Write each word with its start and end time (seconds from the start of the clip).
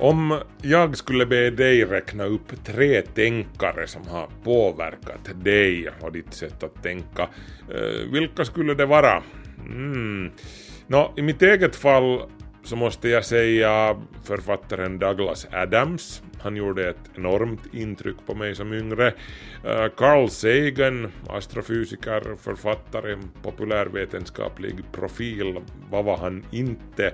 Om 0.00 0.38
jag 0.62 0.96
skulle 0.96 1.26
be 1.26 1.50
dig 1.50 1.84
räkna 1.84 2.24
upp 2.24 2.64
tre 2.64 3.02
tänkare 3.02 3.86
som 3.86 4.06
har 4.08 4.28
påverkat 4.44 5.44
dig 5.44 5.88
och 6.00 6.12
ditt 6.12 6.34
sätt 6.34 6.62
att 6.62 6.82
tänka, 6.82 7.22
eh, 7.74 8.12
vilka 8.12 8.44
skulle 8.44 8.74
det 8.74 8.86
vara? 8.86 9.22
Mm. 9.66 10.30
Nå, 10.86 11.12
I 11.16 11.22
mitt 11.22 11.42
eget 11.42 11.76
fall 11.76 12.22
så 12.64 12.76
måste 12.76 13.08
jag 13.08 13.24
säga 13.24 13.96
författaren 14.24 14.98
Douglas 14.98 15.46
Adams. 15.52 16.22
Han 16.46 16.56
gjorde 16.56 16.90
ett 16.90 17.10
enormt 17.14 17.74
intryck 17.74 18.16
på 18.26 18.34
mig 18.34 18.54
som 18.54 18.72
yngre. 18.72 19.06
Eh, 19.64 19.86
Carl 19.96 20.28
Sagan, 20.28 21.12
astrofysiker, 21.28 22.36
författare, 22.42 23.16
populärvetenskaplig 23.42 24.92
profil, 24.92 25.60
vad 25.90 26.04
var 26.04 26.16
han 26.16 26.44
inte? 26.50 27.12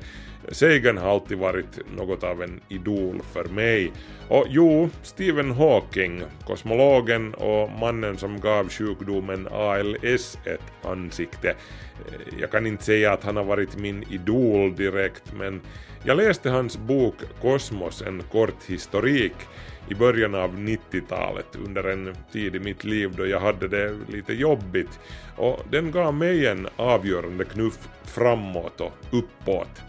Sagan 0.49 0.99
har 0.99 1.11
alltid 1.11 1.39
varit 1.39 1.79
något 1.97 2.25
av 2.25 2.43
en 2.43 2.61
idol 2.69 3.23
för 3.33 3.45
mig. 3.45 3.93
Och 4.29 4.47
jo, 4.49 4.91
Stephen 5.03 5.51
Hawking, 5.51 6.23
kosmologen 6.45 7.35
och 7.35 7.71
mannen 7.71 8.17
som 8.17 8.41
gav 8.41 8.69
sjukdomen 8.69 9.49
ALS 9.51 10.39
ett 10.45 10.87
ansikte. 10.87 11.49
Eh, 11.49 12.39
jag 12.41 12.51
kan 12.51 12.67
inte 12.67 12.85
säga 12.85 13.13
att 13.13 13.25
han 13.25 13.37
har 13.37 13.45
varit 13.45 13.77
min 13.79 14.03
idol 14.11 14.77
direkt, 14.77 15.33
men 15.35 15.61
jag 16.05 16.17
läste 16.17 16.51
hans 16.51 16.79
bok 16.79 17.15
Kosmos, 17.41 18.03
en 18.03 18.23
kort 18.33 18.65
historik 18.67 19.35
i 19.89 19.95
början 19.95 20.35
av 20.35 20.57
90-talet 20.57 21.57
under 21.67 21.85
en 21.85 22.17
tid 22.33 22.57
i 22.57 22.59
mitt 22.59 22.85
liv 22.85 23.13
då 23.17 23.27
jag 23.27 23.41
hade 23.41 23.69
det 23.69 23.97
lite 24.09 24.33
jobbigt 24.33 25.01
och 25.37 25.61
den 25.71 25.91
gav 25.91 26.15
mig 26.15 26.47
en 26.47 26.69
avgörande 26.77 27.45
knuff 27.45 27.89
framåt 28.05 28.81
och 28.81 28.93
uppåt. 29.11 29.83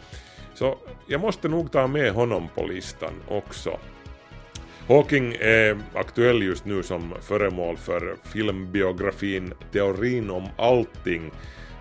Så 0.53 0.78
jag 1.08 1.22
måste 1.22 1.47
nog 1.47 1.72
ta 1.72 1.88
med 1.88 2.11
honom 2.11 2.47
på 2.56 2.66
listan 2.66 3.14
också. 3.28 3.80
Hawking 4.88 5.36
är 5.39 5.78
aktuell 5.94 6.44
just 6.44 6.66
nu 6.66 6.84
som 6.84 7.14
föremål 7.22 7.78
för 7.78 8.16
filmbiografin 8.23 9.53
Teorin 9.72 10.30
om 10.30 10.47
allting 10.58 11.31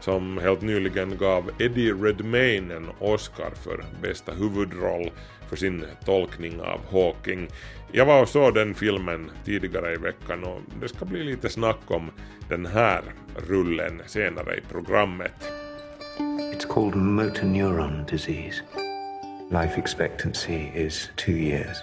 som 0.03 0.39
helt 0.39 0.63
nyligen 0.63 1.17
gav 1.17 1.51
Eddie 1.59 1.93
Redmayne 1.93 2.75
en 2.75 2.89
Oscar 2.99 3.51
för 3.65 3.85
bästa 4.03 4.33
huvudroll 4.33 5.11
för 5.49 5.57
sin 5.57 5.85
tolkning 6.05 6.61
av 6.61 6.81
Hawking. 6.91 7.49
Jag 7.93 8.07
var 8.07 8.23
och 8.23 8.29
såg 8.29 8.55
den 8.55 8.75
filmen 8.75 9.31
tidigare 9.45 9.95
i 9.95 9.97
veckan 9.97 10.45
och 10.45 10.61
det 10.81 10.89
ska 10.89 11.05
bli 11.05 11.25
lite 11.25 11.49
snack 11.49 11.81
om 11.87 12.11
den 12.49 12.67
här 12.67 13.03
rullen 13.49 14.03
senare 14.07 14.57
i 14.57 14.61
programmet. 14.61 15.53
It's 16.19 16.69
called 16.69 16.97
motor 16.97 17.47
neuron 17.47 18.05
disease. 18.11 18.63
Life 19.51 19.81
expectancy 19.81 20.71
is 20.75 21.11
two 21.17 21.33
years. 21.33 21.77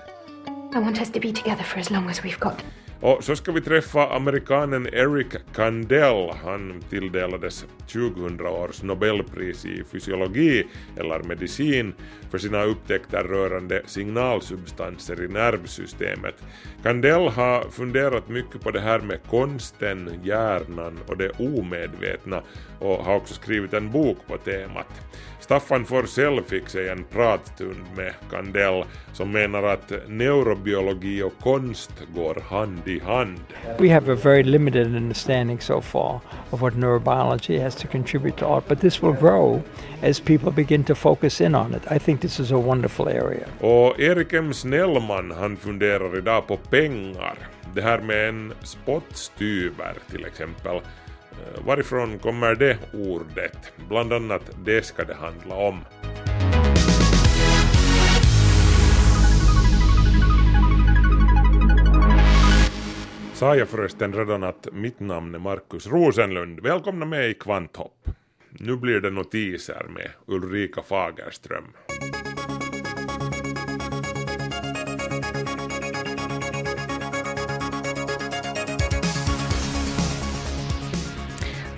I 0.76 0.80
want 0.80 1.02
us 1.02 1.11
to 1.11 1.20
be 1.20 1.33
together 1.33 1.64
for 1.64 1.80
as 1.80 1.92
long 1.92 2.10
as 2.10 2.23
we've 2.23 2.39
got. 2.39 2.64
Och 3.02 3.23
så 3.23 3.36
ska 3.36 3.52
vi 3.52 3.61
träffa 3.61 4.15
amerikanen 4.15 4.87
Eric 4.87 5.27
Kandel. 5.55 6.32
Han 6.43 6.83
tilldelades 6.89 7.65
2000 7.87 8.42
års 8.42 8.83
Nobelpris 8.83 9.65
i 9.65 9.83
fysiologi 9.92 10.67
eller 10.98 11.23
medicin 11.23 11.93
för 12.32 12.37
sina 12.37 12.64
upptäckter 12.64 13.23
rörande 13.23 13.82
signalsubstanser 13.86 15.23
i 15.23 15.27
nervsystemet. 15.27 16.36
Kandel 16.83 17.27
har 17.27 17.70
funderat 17.70 18.30
mycket 18.30 18.61
på 18.61 18.71
det 18.71 18.82
här 18.82 18.99
med 18.99 19.20
konsten, 19.30 20.20
hjärnan 20.23 20.99
och 21.08 21.17
det 21.17 21.30
omedvetna 21.30 22.42
och 22.80 23.05
har 23.05 23.16
också 23.16 23.33
skrivit 23.33 23.73
en 23.73 23.92
bok 23.92 24.17
på 24.27 24.37
temat. 24.37 25.02
Staffan 25.49 25.86
Forsell 25.86 26.43
fick 26.43 26.70
sig 26.70 26.89
en 26.89 27.04
pratstund 27.04 27.86
med 27.95 28.14
Kandel 28.32 28.83
som 29.14 29.32
menar 29.32 29.64
att 29.64 29.93
neurobiologi 30.08 31.23
och 31.23 31.33
konst 31.39 31.92
går 32.15 32.43
hand 32.49 32.87
i 32.87 32.99
hand. 32.99 33.39
We 33.80 33.93
have 33.93 34.14
a 34.14 34.17
very 34.23 34.43
limited 34.43 34.95
understanding 34.95 35.61
so 35.61 35.82
far 35.82 36.20
of 36.49 36.61
what 36.61 36.76
neurobiology 36.76 37.60
has 37.64 37.76
to 37.76 37.87
contribute 37.87 38.37
to 38.37 38.45
art, 38.45 38.67
but 38.67 38.80
this 38.80 39.04
will 39.04 39.14
grow 39.14 39.61
as 40.04 40.20
people 40.20 40.52
begin 40.52 40.83
to 40.83 40.95
focus 40.95 41.42
in 41.42 41.55
on 41.55 41.76
it. 41.76 41.92
I 41.95 41.99
think 41.99 42.21
this 42.21 42.39
is 42.39 42.52
a 42.52 42.58
wonderful 42.58 43.08
area. 43.08 43.48
Och 43.60 43.99
Erik 43.99 44.33
M. 44.33 44.54
Snellman 44.54 45.31
han 45.31 45.58
funderar 45.58 46.17
idag 46.17 46.48
på 46.48 46.58
pengar. 46.58 47.37
Det 47.76 47.81
här 47.81 47.99
med 47.99 48.30
en 48.30 48.54
spottstyver 48.64 49.93
till 50.11 50.26
exempel. 50.26 50.81
Eh, 51.39 51.66
varifrån 51.66 52.20
kommer 52.20 52.55
det 52.55 52.77
ordet? 52.94 53.73
Bland 53.89 54.14
annat 54.14 54.52
det 54.66 54.86
ska 54.86 55.04
det 55.04 55.14
handla 55.14 55.55
om. 55.55 55.80
Sa 63.33 63.55
jag 63.55 63.70
förresten 63.70 64.14
redan 64.14 64.44
att 64.44 64.67
mitt 64.73 64.99
namn 64.99 65.36
är 65.36 65.39
Markus 65.39 65.88
Rosenlund. 65.88 66.60
Välkomna 66.60 67.05
med 67.05 67.30
i 67.30 67.33
Kvanthopp. 67.33 68.10
Nu 68.49 68.76
blir 68.76 68.99
det 68.99 69.10
notiser 69.10 69.86
med 69.89 70.11
Ulrika 70.28 70.82
Fagerström. 70.82 71.66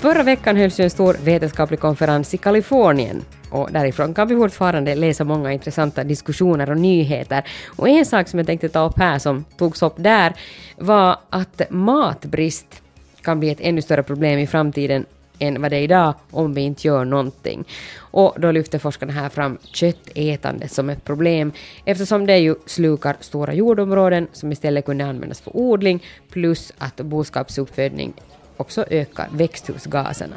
Förra 0.01 0.23
veckan 0.23 0.57
hölls 0.57 0.79
ju 0.79 0.83
en 0.83 0.89
stor 0.89 1.17
vetenskaplig 1.23 1.79
konferens 1.79 2.33
i 2.33 2.37
Kalifornien 2.37 3.25
och 3.49 3.71
därifrån 3.71 4.13
kan 4.13 4.27
vi 4.27 4.35
fortfarande 4.35 4.95
läsa 4.95 5.23
många 5.23 5.53
intressanta 5.53 6.03
diskussioner 6.03 6.69
och 6.69 6.77
nyheter. 6.77 7.43
Och 7.75 7.89
en 7.89 8.05
sak 8.05 8.27
som 8.27 8.39
jag 8.39 8.47
tänkte 8.47 8.69
ta 8.69 8.85
upp 8.85 8.97
här 8.97 9.19
som 9.19 9.45
togs 9.57 9.81
upp 9.81 9.93
där 9.97 10.33
var 10.77 11.17
att 11.29 11.61
matbrist 11.69 12.81
kan 13.21 13.39
bli 13.39 13.49
ett 13.49 13.61
ännu 13.61 13.81
större 13.81 14.03
problem 14.03 14.39
i 14.39 14.47
framtiden 14.47 15.05
än 15.39 15.61
vad 15.61 15.71
det 15.71 15.77
är 15.77 15.81
idag 15.81 16.13
om 16.31 16.53
vi 16.53 16.61
inte 16.61 16.87
gör 16.87 17.05
någonting. 17.05 17.63
Och 17.97 18.35
då 18.39 18.51
lyfter 18.51 18.79
forskarna 18.79 19.13
här 19.13 19.29
fram 19.29 19.57
köttätande 19.63 20.67
som 20.67 20.89
ett 20.89 21.05
problem 21.05 21.51
eftersom 21.85 22.25
det 22.25 22.37
ju 22.37 22.55
slukar 22.65 23.15
stora 23.19 23.53
jordområden 23.53 24.27
som 24.31 24.51
istället 24.51 24.85
kunde 24.85 25.05
användas 25.05 25.41
för 25.41 25.57
odling 25.57 26.03
plus 26.29 26.73
att 26.77 26.95
boskapsuppfödning 26.95 28.13
också 28.61 28.85
ökar 28.89 29.27
växthusgaserna. 29.31 30.35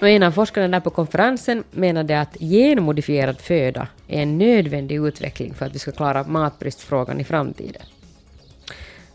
Och 0.00 0.08
en 0.08 0.22
av 0.22 0.32
forskarna 0.32 0.68
där 0.68 0.80
på 0.80 0.90
konferensen 0.90 1.64
menade 1.70 2.20
att 2.20 2.36
genmodifierad 2.40 3.40
föda 3.40 3.88
är 4.08 4.22
en 4.22 4.38
nödvändig 4.38 4.96
utveckling 4.96 5.54
för 5.54 5.66
att 5.66 5.74
vi 5.74 5.78
ska 5.78 5.92
klara 5.92 6.24
matbristfrågan 6.24 7.20
i 7.20 7.24
framtiden. 7.24 7.82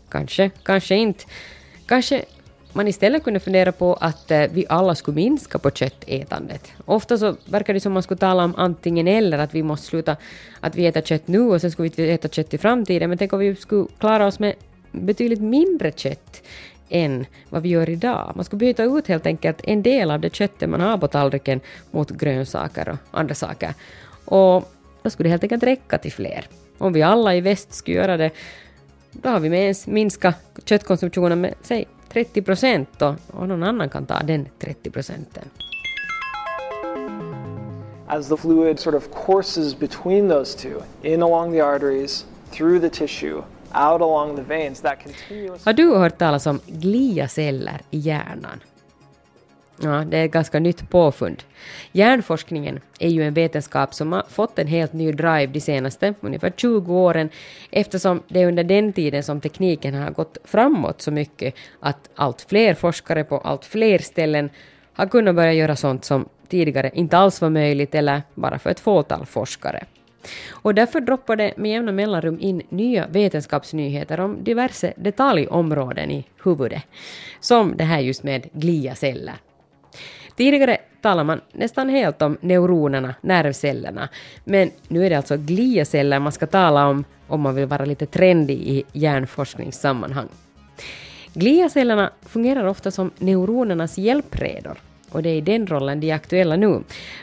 Kanske, 0.08 0.50
kanske 0.62 0.94
inte. 0.94 1.24
Kanske 1.86 2.24
man 2.72 2.88
istället 2.88 3.24
kunde 3.24 3.40
fundera 3.40 3.72
på 3.72 3.94
att 3.94 4.30
eh, 4.30 4.44
vi 4.52 4.66
alla 4.68 4.94
skulle 4.94 5.14
minska 5.14 5.58
på 5.58 5.70
köttätandet. 5.70 6.72
Ofta 6.84 7.18
så 7.18 7.36
verkar 7.44 7.74
det 7.74 7.80
som 7.80 7.92
man 7.92 8.02
skulle 8.02 8.18
tala 8.18 8.44
om 8.44 8.54
antingen 8.56 9.08
eller, 9.08 9.38
att 9.38 9.54
vi 9.54 9.62
måste 9.62 9.86
sluta 9.86 10.16
att 10.60 10.76
vi 10.76 10.86
äter 10.86 11.00
kött 11.00 11.28
nu 11.28 11.40
och 11.40 11.60
sen 11.60 11.70
skulle 11.70 11.90
vi 11.96 12.10
äta 12.10 12.28
kött 12.28 12.54
i 12.54 12.58
framtiden. 12.58 13.08
Men 13.08 13.18
tänk 13.18 13.32
om 13.32 13.38
vi 13.38 13.56
skulle 13.56 13.86
klara 13.98 14.26
oss 14.26 14.38
med 14.38 14.54
betydligt 14.94 15.40
mindre 15.40 15.92
kött 15.92 16.42
än 16.88 17.26
vad 17.48 17.62
vi 17.62 17.68
gör 17.68 17.90
idag. 17.90 18.32
Man 18.34 18.44
skulle 18.44 18.60
byta 18.60 18.84
ut 18.84 19.06
helt 19.06 19.26
enkelt 19.26 19.60
en 19.64 19.82
del 19.82 20.10
av 20.10 20.20
det 20.20 20.34
köttet 20.34 20.68
man 20.68 20.80
har 20.80 20.98
på 20.98 21.08
tallriken 21.08 21.60
mot 21.90 22.10
grönsaker 22.10 22.88
och 22.88 23.18
andra 23.18 23.34
saker. 23.34 23.74
Och 24.24 24.72
då 25.02 25.10
skulle 25.10 25.26
det 25.26 25.30
helt 25.30 25.42
enkelt 25.42 25.62
räcka 25.62 25.98
till 25.98 26.12
fler. 26.12 26.46
Om 26.78 26.92
vi 26.92 27.02
alla 27.02 27.34
i 27.34 27.40
väst 27.40 27.74
skulle 27.74 27.96
göra 27.96 28.16
det, 28.16 28.30
då 29.12 29.28
har 29.28 29.40
vi 29.40 29.50
med 29.50 29.62
ens 29.62 29.86
minskat 29.86 30.36
köttkonsumtionen 30.64 31.40
med, 31.40 31.54
säg 31.62 31.88
30 32.08 32.42
procent 32.42 33.02
och, 33.02 33.14
och 33.26 33.48
någon 33.48 33.62
annan 33.62 33.88
kan 33.88 34.06
ta 34.06 34.18
den 34.22 34.48
30 34.58 34.90
procenten. 34.90 35.44
As 38.06 38.28
the 38.28 38.36
fluid 38.36 38.78
sort 38.78 38.94
of 38.94 39.08
courses 39.26 39.78
between 39.78 40.28
those 40.28 40.58
two, 40.58 40.82
in 41.02 41.22
along 41.22 41.52
the 41.52 41.60
arteries, 41.60 42.26
through 42.50 42.80
the 42.80 42.90
tissue, 42.90 43.42
out 43.74 44.02
along 44.02 44.36
the 44.36 44.42
veins, 44.42 44.80
that 44.80 45.02
continuous 45.02 45.64
Har 45.64 45.72
du 45.72 45.96
hört 45.96 46.18
talas 46.18 46.46
om 46.46 46.60
gliaceller 46.66 47.80
i 47.90 47.98
hjärnan? 47.98 48.60
Ja, 49.80 50.04
det 50.04 50.18
är 50.18 50.24
ett 50.24 50.30
ganska 50.30 50.60
nytt 50.60 50.90
påfund. 50.90 51.42
Hjärnforskningen 51.92 52.80
är 52.98 53.08
ju 53.08 53.22
en 53.22 53.34
vetenskap 53.34 53.94
som 53.94 54.12
har 54.12 54.22
fått 54.28 54.58
en 54.58 54.66
helt 54.66 54.92
ny 54.92 55.12
drive 55.12 55.46
de 55.46 55.60
senaste 55.60 56.14
ungefär 56.20 56.52
20 56.56 56.94
åren 56.94 57.28
eftersom 57.70 58.22
det 58.28 58.42
är 58.42 58.46
under 58.46 58.64
den 58.64 58.92
tiden 58.92 59.22
som 59.22 59.40
tekniken 59.40 59.94
har 59.94 60.10
gått 60.10 60.38
framåt 60.44 61.00
så 61.00 61.10
mycket 61.10 61.54
att 61.80 62.10
allt 62.14 62.40
fler 62.40 62.74
forskare 62.74 63.24
på 63.24 63.38
allt 63.38 63.64
fler 63.64 63.98
ställen 63.98 64.50
har 64.92 65.06
kunnat 65.06 65.34
börja 65.34 65.52
göra 65.52 65.76
sånt 65.76 66.04
som 66.04 66.28
tidigare 66.48 66.90
inte 66.94 67.18
alls 67.18 67.40
var 67.40 67.50
möjligt 67.50 67.94
eller 67.94 68.22
bara 68.34 68.58
för 68.58 68.70
ett 68.70 68.80
fåtal 68.80 69.26
forskare. 69.26 69.84
Och 70.50 70.74
därför 70.74 71.00
droppar 71.00 71.36
det 71.36 71.56
med 71.56 71.70
jämna 71.70 71.92
mellanrum 71.92 72.38
in 72.40 72.62
nya 72.68 73.06
vetenskapsnyheter 73.06 74.20
om 74.20 74.44
diverse 74.44 74.92
detaljområden 74.96 76.10
i 76.10 76.24
huvudet, 76.44 76.82
som 77.40 77.76
det 77.76 77.84
här 77.84 78.00
just 78.00 78.22
med 78.22 78.48
gliaceller. 78.52 79.34
Tidigare 80.36 80.78
talade 81.02 81.26
man 81.26 81.40
nästan 81.52 81.88
helt 81.88 82.22
om 82.22 82.38
neuronerna, 82.40 83.14
nervcellerna, 83.20 84.08
men 84.44 84.70
nu 84.88 85.06
är 85.06 85.10
det 85.10 85.16
alltså 85.16 85.36
gliaceller 85.36 86.18
man 86.18 86.32
ska 86.32 86.46
tala 86.46 86.86
om 86.86 87.04
om 87.28 87.40
man 87.40 87.54
vill 87.54 87.66
vara 87.66 87.84
lite 87.84 88.06
trendig 88.06 88.58
i 88.68 88.84
hjärnforskningssammanhang. 88.92 90.28
Gliacellerna 91.34 92.10
fungerar 92.22 92.66
ofta 92.66 92.90
som 92.90 93.10
neuronernas 93.18 93.98
hjälpredor 93.98 94.78
och 95.14 95.22
det 95.22 95.30
är 95.30 95.36
i 95.36 95.40
den 95.40 95.66
rollen 95.66 96.00
de 96.00 96.10
är 96.10 96.14
aktuella 96.14 96.56
nu. 96.56 96.82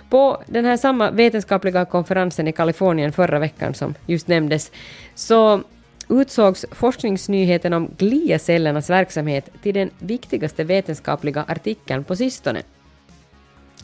På 0.09 0.43
den 0.47 0.65
här 0.65 0.77
samma 0.77 1.11
vetenskapliga 1.11 1.85
konferensen 1.85 2.47
i 2.47 2.51
Kalifornien 2.51 3.11
förra 3.11 3.39
veckan 3.39 3.73
som 3.73 3.93
just 4.05 4.27
nämndes 4.27 4.71
så 5.15 5.61
utsågs 6.09 6.65
forskningsnyheten 6.71 7.73
om 7.73 7.89
gliacellernas 7.97 8.89
verksamhet 8.89 9.49
till 9.63 9.73
den 9.73 9.89
viktigaste 9.99 10.63
vetenskapliga 10.63 11.45
artikeln 11.47 12.03
på 12.03 12.15
sistone. 12.15 12.61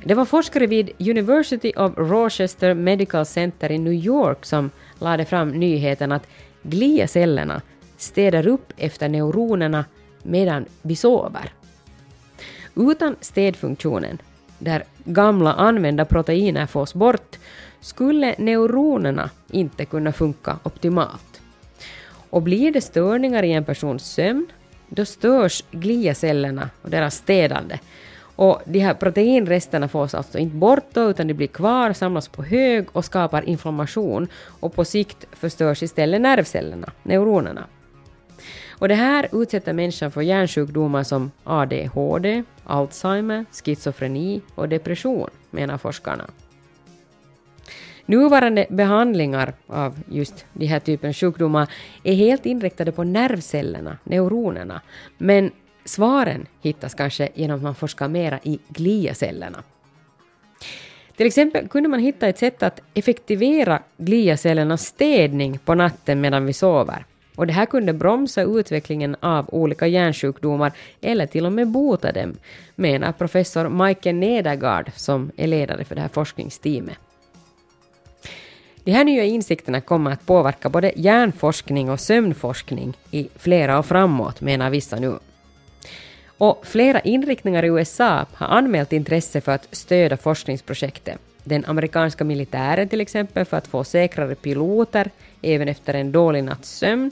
Det 0.04 0.14
var 0.14 0.26
forskare 0.26 0.68
vid 0.68 0.92
University 1.00 1.74
of 1.76 1.92
Rochester 1.98 2.74
Medical 2.74 3.26
Center 3.26 3.72
i 3.72 3.78
New 3.78 3.94
York 3.94 4.46
som 4.46 4.70
lade 5.00 5.26
fram 5.26 5.50
nyheten 5.50 6.12
att 6.12 6.28
gliacellerna 6.64 7.62
städar 7.98 8.48
upp 8.48 8.74
efter 8.78 9.10
neuronerna 9.10 9.86
medan 10.24 10.66
vi 10.82 10.96
sover. 10.96 11.52
Utan 12.78 13.16
städfunktionen, 13.22 14.18
där 14.60 14.84
gamla 15.04 15.54
använda 15.54 16.06
proteiner 16.06 16.66
fås 16.66 16.94
bort, 16.94 17.38
skulle 17.82 18.36
neuronerna 18.38 19.30
inte 19.52 19.86
kunna 19.86 20.12
funka 20.12 20.60
optimalt. 20.64 21.42
Och 22.30 22.42
blir 22.42 22.72
det 22.72 22.82
störningar 22.82 23.44
i 23.44 23.52
en 23.52 23.66
persons 23.66 24.04
sömn, 24.14 24.48
då 24.90 25.06
störs 25.06 25.64
gliacellerna 25.72 26.70
och 26.82 26.90
deras 26.90 27.16
städande. 27.16 27.80
Och 28.36 28.62
de 28.66 28.80
här 28.80 28.94
proteinresterna 28.94 29.88
fås 29.88 30.16
alltså 30.16 30.38
inte 30.38 30.56
bort 30.56 30.86
då, 30.94 31.10
utan 31.10 31.28
de 31.28 31.34
blir 31.34 31.48
kvar, 31.48 31.94
samlas 31.94 32.28
på 32.28 32.44
hög 32.44 32.88
och 32.92 33.06
skapar 33.06 33.50
inflammation. 33.50 34.28
Och 34.60 34.76
på 34.76 34.86
sikt 34.86 35.28
förstörs 35.32 35.84
istället 35.84 36.22
nervcellerna, 36.22 36.92
neuronerna. 37.04 37.64
Och 38.80 38.88
det 38.88 38.96
här 38.96 39.30
utsätter 39.32 39.74
människan 39.74 40.12
för 40.12 40.22
hjärnsjukdomar 40.22 41.04
som 41.04 41.32
ADHD, 41.44 42.44
Alzheimer, 42.64 43.46
schizofreni 43.52 44.42
och 44.56 44.70
depression, 44.70 45.30
menar 45.52 45.78
forskarna. 45.78 46.26
Nuvarande 48.06 48.66
behandlingar 48.70 49.54
av 49.68 50.00
just 50.10 50.46
de 50.54 50.66
här 50.66 50.80
typen 50.80 51.10
av 51.10 51.14
sjukdomar 51.14 51.70
är 52.04 52.14
helt 52.14 52.46
inriktade 52.46 52.92
på 52.92 53.04
nervcellerna, 53.04 53.98
neuronerna, 54.04 54.82
men 55.18 55.52
svaren 55.86 56.46
hittas 56.62 56.94
kanske 56.94 57.30
genom 57.36 57.58
att 57.58 57.64
man 57.64 57.76
forskar 57.76 58.08
mera 58.08 58.40
i 58.44 58.60
gliacellerna. 58.70 59.64
Till 61.16 61.28
exempel 61.28 61.68
kunde 61.68 61.90
man 61.90 62.00
hitta 62.00 62.28
ett 62.28 62.38
sätt 62.38 62.64
att 62.64 62.82
effektivera 62.94 63.80
gliacellernas 63.98 64.86
städning 64.86 65.60
på 65.66 65.76
natten 65.76 66.22
medan 66.22 66.46
vi 66.46 66.54
sover. 66.54 67.06
Och 67.38 67.48
det 67.48 67.54
här 67.54 67.66
kunde 67.66 67.94
bromsa 67.94 68.42
utvecklingen 68.42 69.16
av 69.20 69.50
olika 69.54 69.88
hjärnsjukdomar 69.88 70.72
eller 71.02 71.26
till 71.26 71.46
och 71.46 71.52
med 71.52 71.68
bota 71.68 72.12
dem, 72.12 72.34
menar 72.76 73.12
professor 73.12 73.70
Michael 73.70 74.16
Nedergaard 74.16 74.92
som 74.96 75.32
är 75.38 75.48
ledare 75.48 75.84
för 75.84 75.96
det 75.96 76.02
här 76.02 76.08
forskningsteamet. 76.08 76.98
De 78.84 78.92
här 78.92 79.04
nya 79.04 79.24
insikterna 79.24 79.82
kommer 79.82 80.12
att 80.12 80.26
påverka 80.26 80.70
både 80.70 80.92
hjärnforskning 80.96 81.90
och 81.90 82.00
sömnforskning 82.00 82.98
i 83.12 83.30
flera 83.36 83.80
år 83.80 83.84
framåt, 83.84 84.42
menar 84.42 84.70
vissa 84.70 84.96
nu. 84.96 85.14
Och 86.38 86.66
flera 86.66 87.00
inriktningar 87.00 87.64
i 87.64 87.68
USA 87.68 88.26
har 88.34 88.48
anmält 88.48 88.94
intresse 88.94 89.42
för 89.42 89.52
att 89.52 89.68
stödja 89.72 90.18
forskningsprojektet. 90.18 91.20
Den 91.44 91.66
amerikanska 91.66 92.24
militären 92.24 92.90
till 92.90 93.02
exempel 93.02 93.46
för 93.46 93.58
att 93.58 93.68
få 93.68 93.84
säkrare 93.84 94.36
piloter 94.36 95.12
även 95.42 95.68
efter 95.68 95.94
en 95.94 96.12
dålig 96.12 96.44
natts 96.44 96.70
sömn. 96.70 97.12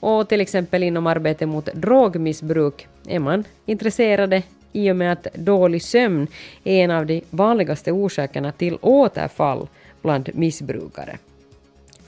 Och 0.00 0.28
till 0.28 0.40
exempel 0.40 0.82
inom 0.82 1.06
arbete 1.06 1.46
mot 1.46 1.64
drogmissbruk 1.74 2.86
är 3.08 3.18
man 3.18 3.44
intresserade 3.66 4.42
i 4.72 4.90
och 4.90 4.96
med 4.96 5.12
att 5.12 5.26
dålig 5.34 5.82
sömn 5.82 6.26
är 6.64 6.84
en 6.84 6.90
av 6.90 7.06
de 7.06 7.22
vanligaste 7.30 7.92
orsakerna 7.92 8.52
till 8.52 8.78
återfall 8.80 9.68
bland 10.02 10.30
missbrukare. 10.34 11.18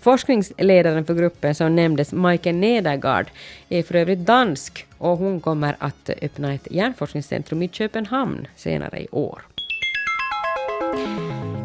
Forskningsledaren 0.01 1.05
för 1.05 1.15
gruppen 1.15 1.55
som 1.55 1.77
nämndes, 1.77 2.13
Majken 2.13 2.61
Nedergaard, 2.61 3.27
är 3.69 3.83
för 3.83 3.95
övrigt 3.95 4.19
dansk 4.19 4.87
och 4.99 5.19
hon 5.19 5.41
kommer 5.41 5.77
att 5.79 6.11
öppna 6.23 6.55
ett 6.55 6.69
hjärnforskningscentrum 6.71 7.63
i 7.63 7.69
Köpenhamn 7.69 8.47
senare 8.57 9.01
i 9.01 9.09
år. 9.11 9.43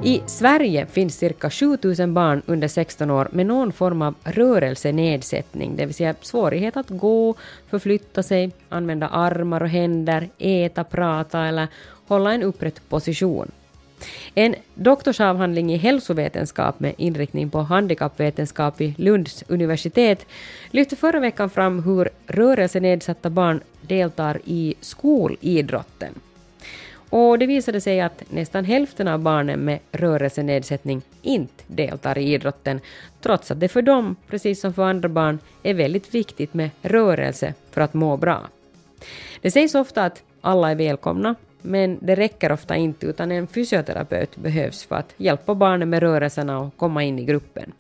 I 0.03 0.21
Sverige 0.25 0.85
finns 0.85 1.17
cirka 1.17 1.49
7000 1.49 2.13
barn 2.13 2.41
under 2.45 2.67
16 2.67 3.11
år 3.11 3.27
med 3.31 3.45
någon 3.45 3.71
form 3.71 4.01
av 4.01 4.15
rörelsenedsättning, 4.23 5.75
det 5.75 5.85
vill 5.85 5.95
säga 5.95 6.15
svårighet 6.21 6.77
att 6.77 6.89
gå, 6.89 7.35
förflytta 7.69 8.23
sig, 8.23 8.51
använda 8.69 9.07
armar 9.07 9.63
och 9.63 9.69
händer, 9.69 10.29
äta, 10.37 10.83
prata 10.83 11.45
eller 11.45 11.67
hålla 12.07 12.33
en 12.33 12.43
upprätt 12.43 12.89
position. 12.89 13.51
En 14.35 14.55
doktorsavhandling 14.73 15.73
i 15.73 15.77
hälsovetenskap 15.77 16.79
med 16.79 16.93
inriktning 16.97 17.49
på 17.49 17.61
handikappvetenskap 17.61 18.81
vid 18.81 18.99
Lunds 18.99 19.43
universitet 19.47 20.25
lyfte 20.71 20.95
förra 20.95 21.19
veckan 21.19 21.49
fram 21.49 21.83
hur 21.83 22.09
rörelsenedsatta 22.27 23.29
barn 23.29 23.61
deltar 23.81 24.39
i 24.45 24.75
skolidrotten. 24.79 26.13
Och 27.11 27.39
det 27.39 27.45
visade 27.45 27.81
sig 27.81 28.01
att 28.01 28.23
nästan 28.29 28.65
hälften 28.65 29.07
av 29.07 29.19
barnen 29.19 29.59
med 29.59 29.79
rörelsenedsättning 29.91 31.01
inte 31.21 31.63
deltar 31.67 32.17
i 32.17 32.33
idrotten, 32.33 32.79
trots 33.21 33.51
att 33.51 33.59
det 33.59 33.67
för 33.67 33.81
dem, 33.81 34.15
precis 34.27 34.61
som 34.61 34.73
för 34.73 34.83
andra 34.83 35.09
barn, 35.09 35.39
är 35.63 35.73
väldigt 35.73 36.15
viktigt 36.15 36.53
med 36.53 36.69
rörelse 36.81 37.53
för 37.71 37.81
att 37.81 37.93
må 37.93 38.17
bra. 38.17 38.41
Det 39.41 39.51
sägs 39.51 39.75
ofta 39.75 40.03
att 40.05 40.23
alla 40.41 40.71
är 40.71 40.75
välkomna, 40.75 41.35
men 41.61 41.97
det 42.01 42.15
räcker 42.15 42.51
ofta 42.51 42.75
inte 42.75 43.05
utan 43.05 43.31
en 43.31 43.47
fysioterapeut 43.47 44.35
behövs 44.35 44.83
för 44.83 44.95
att 44.95 45.13
hjälpa 45.17 45.55
barnen 45.55 45.89
med 45.89 45.99
rörelserna 45.99 46.59
och 46.59 46.77
komma 46.77 47.03
in 47.03 47.19
i 47.19 47.25
gruppen. 47.25 47.71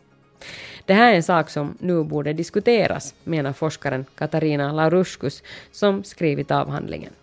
Det 0.85 0.93
här 0.93 1.11
är 1.11 1.15
en 1.15 1.23
sak 1.23 1.49
som 1.49 1.77
nu 1.79 2.03
borde 2.03 2.33
diskuteras, 2.33 3.15
menar 3.23 3.53
forskaren 3.53 4.05
Katarina 4.15 4.71
Lauruskus 4.71 5.43
som 5.71 6.03
skrivit 6.03 6.51
avhandlingen. 6.51 7.13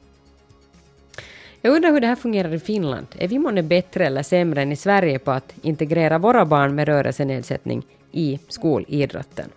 Jag 1.61 1.75
undrar 1.77 1.93
hur 1.93 2.01
det 2.01 2.07
här 2.07 2.17
fungerar 2.17 2.55
i 2.55 2.59
Finland. 2.59 3.07
Är 3.19 3.29
vi 3.29 3.39
månne 3.39 3.63
bättre 3.63 4.07
eller 4.07 4.23
sämre 4.23 4.63
än 4.63 4.73
i 4.73 4.77
Sverige 4.77 5.19
på 5.19 5.31
att 5.31 5.55
integrera 5.63 6.19
våra 6.19 6.45
barn 6.45 6.75
med 6.75 6.89
rörelsenedsättning 6.89 7.83
i 8.13 8.39
skolidrotten? 8.49 9.51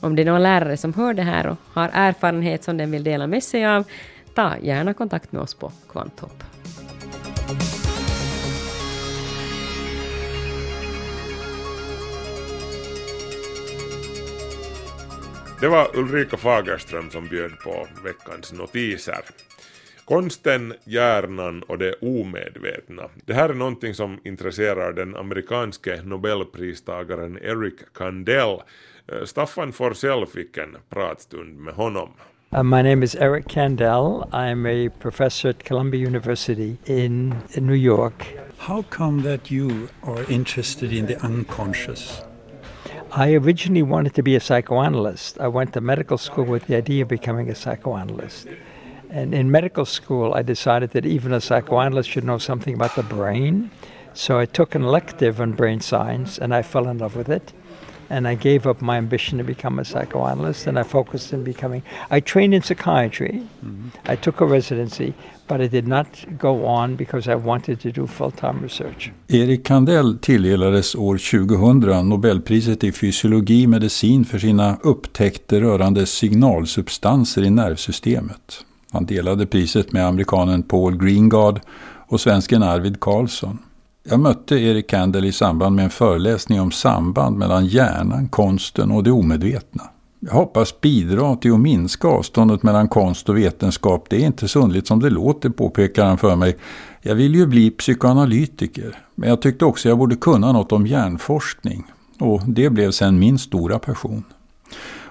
Om 0.00 0.16
det 0.16 0.22
är 0.22 0.26
någon 0.26 0.42
lärare 0.42 0.76
som 0.76 0.94
hör 0.94 1.14
det 1.14 1.22
här 1.22 1.46
och 1.46 1.56
har 1.72 1.90
erfarenhet 1.92 2.64
som 2.64 2.76
den 2.76 2.90
vill 2.90 3.04
dela 3.04 3.26
med 3.26 3.42
sig 3.42 3.66
av, 3.66 3.84
ta 4.34 4.58
gärna 4.62 4.94
kontakt 4.94 5.32
med 5.32 5.42
oss 5.42 5.54
på 5.54 5.72
Kvanthopp. 5.88 6.42
Det 15.60 15.68
var 15.68 15.98
Ulrika 15.98 16.36
Fagerström 16.36 17.10
som 17.10 17.28
bjöd 17.28 17.58
på 17.58 17.86
veckans 18.04 18.52
notiser. 18.52 19.20
Konsten, 20.10 20.74
hjärnan 20.84 21.62
och 21.62 21.78
det 21.78 21.92
omedvetna. 21.92 23.02
Det 23.24 23.34
här 23.34 23.48
är 23.48 23.54
någonting 23.54 23.94
som 23.94 24.18
intresserar 24.24 24.92
den 24.92 25.16
amerikanske 25.16 26.02
nobelpristagaren 26.04 27.38
Eric 27.42 27.74
Kandel. 27.94 28.58
Eh, 29.12 29.24
Staffan 29.24 29.72
Forsell 29.72 30.26
fick 30.26 30.56
en 30.56 30.76
pratstund 30.88 31.58
med 31.58 31.74
honom. 31.74 32.08
Uh, 32.52 32.62
my 32.62 32.82
name 32.82 33.04
is 33.04 33.14
Eric 33.14 33.48
Kandel. 33.48 34.24
I'm 34.32 34.66
a 34.66 34.90
professor 34.98 35.50
at 35.50 35.64
Columbia 35.64 36.06
University 36.06 36.76
in, 36.84 37.34
in 37.50 37.66
New 37.66 37.78
York. 37.78 38.26
How 38.58 38.82
come 38.82 39.22
that 39.22 39.50
you 39.50 39.88
are 40.02 40.32
interested 40.32 40.92
in 40.92 41.06
the 41.06 41.26
unconscious? 41.26 42.22
I 43.12 43.36
originally 43.36 43.82
wanted 43.82 44.14
to 44.14 44.22
be 44.22 44.36
a 44.36 44.40
psychoanalyst. 44.40 45.38
I 45.40 45.48
went 45.48 45.72
to 45.72 45.80
medical 45.80 46.18
school 46.18 46.44
with 46.44 46.66
the 46.66 46.76
idea 46.76 47.02
of 47.02 47.08
becoming 47.08 47.50
a 47.50 47.54
psychoanalyst. 47.54 48.48
And 49.12 49.34
in 49.34 49.50
medical 49.50 49.84
school, 49.84 50.34
I 50.34 50.42
decided 50.42 50.90
that 50.90 51.04
even 51.04 51.32
a 51.32 51.40
psychoanalyst 51.40 52.08
should 52.08 52.24
know 52.24 52.38
something 52.38 52.74
about 52.74 52.94
the 52.94 53.02
brain. 53.02 53.70
So 54.14 54.38
I 54.38 54.46
took 54.46 54.74
an 54.74 54.82
elective 54.82 55.40
on 55.40 55.52
brain 55.52 55.80
science 55.80 56.38
and 56.38 56.54
I 56.54 56.62
fell 56.62 56.88
in 56.88 56.98
love 56.98 57.16
with 57.16 57.28
it. 57.28 57.52
And 58.08 58.26
I 58.26 58.34
gave 58.34 58.66
up 58.66 58.80
my 58.80 58.96
ambition 58.96 59.38
to 59.38 59.44
become 59.44 59.80
a 59.80 59.84
psychoanalyst 59.84 60.66
and 60.66 60.78
I 60.78 60.82
focused 60.82 61.34
on 61.34 61.44
becoming. 61.44 61.82
I 62.10 62.20
trained 62.20 62.54
in 62.54 62.62
psychiatry. 62.62 63.42
I 64.04 64.16
took 64.16 64.40
a 64.40 64.46
residency, 64.46 65.12
but 65.46 65.60
I 65.60 65.68
did 65.68 65.86
not 65.86 66.06
go 66.38 66.66
on 66.66 66.96
because 66.96 67.32
I 67.32 67.34
wanted 67.34 67.80
to 67.80 67.92
do 67.92 68.06
full 68.06 68.30
time 68.30 68.62
research. 68.62 69.12
Erik 69.28 69.64
Kandel 69.64 70.18
tilldelades 70.18 70.94
år 70.94 71.18
2000 71.18 72.08
Nobelpriset 72.08 72.84
i 72.84 72.92
fysiologi 72.92 73.66
medicin 73.66 74.24
för 74.24 74.38
sina 74.38 74.76
upptäckter 74.82 75.60
rörande 75.60 76.06
signalsubstanser 76.06 77.42
i 77.42 77.50
nervsystemet. 77.50 78.64
Han 78.92 79.06
delade 79.06 79.46
priset 79.46 79.92
med 79.92 80.06
amerikanen 80.06 80.62
Paul 80.62 80.96
Greengard 80.96 81.60
och 82.08 82.20
svensken 82.20 82.62
Arvid 82.62 83.00
Carlsson. 83.00 83.58
Jag 84.02 84.20
mötte 84.20 84.54
Erik 84.56 84.90
Kandel 84.90 85.24
i 85.24 85.32
samband 85.32 85.76
med 85.76 85.84
en 85.84 85.90
föreläsning 85.90 86.60
om 86.60 86.70
samband 86.70 87.38
mellan 87.38 87.66
hjärnan, 87.66 88.28
konsten 88.28 88.90
och 88.90 89.02
det 89.02 89.10
omedvetna. 89.10 89.82
Jag 90.20 90.32
hoppas 90.32 90.80
bidra 90.80 91.36
till 91.36 91.52
att 91.52 91.60
minska 91.60 92.08
avståndet 92.08 92.62
mellan 92.62 92.88
konst 92.88 93.28
och 93.28 93.36
vetenskap. 93.36 94.06
Det 94.10 94.16
är 94.16 94.26
inte 94.26 94.48
så 94.48 94.60
underligt 94.60 94.86
som 94.86 95.00
det 95.00 95.10
låter, 95.10 95.50
påpekar 95.50 96.04
han 96.04 96.18
för 96.18 96.36
mig. 96.36 96.56
Jag 97.02 97.14
vill 97.14 97.34
ju 97.34 97.46
bli 97.46 97.70
psykoanalytiker, 97.70 98.98
men 99.14 99.28
jag 99.28 99.42
tyckte 99.42 99.64
också 99.64 99.88
jag 99.88 99.98
borde 99.98 100.16
kunna 100.16 100.52
något 100.52 100.72
om 100.72 100.86
hjärnforskning. 100.86 101.84
Och 102.18 102.40
det 102.46 102.70
blev 102.70 102.90
sen 102.90 103.18
min 103.18 103.38
stora 103.38 103.78
passion. 103.78 104.24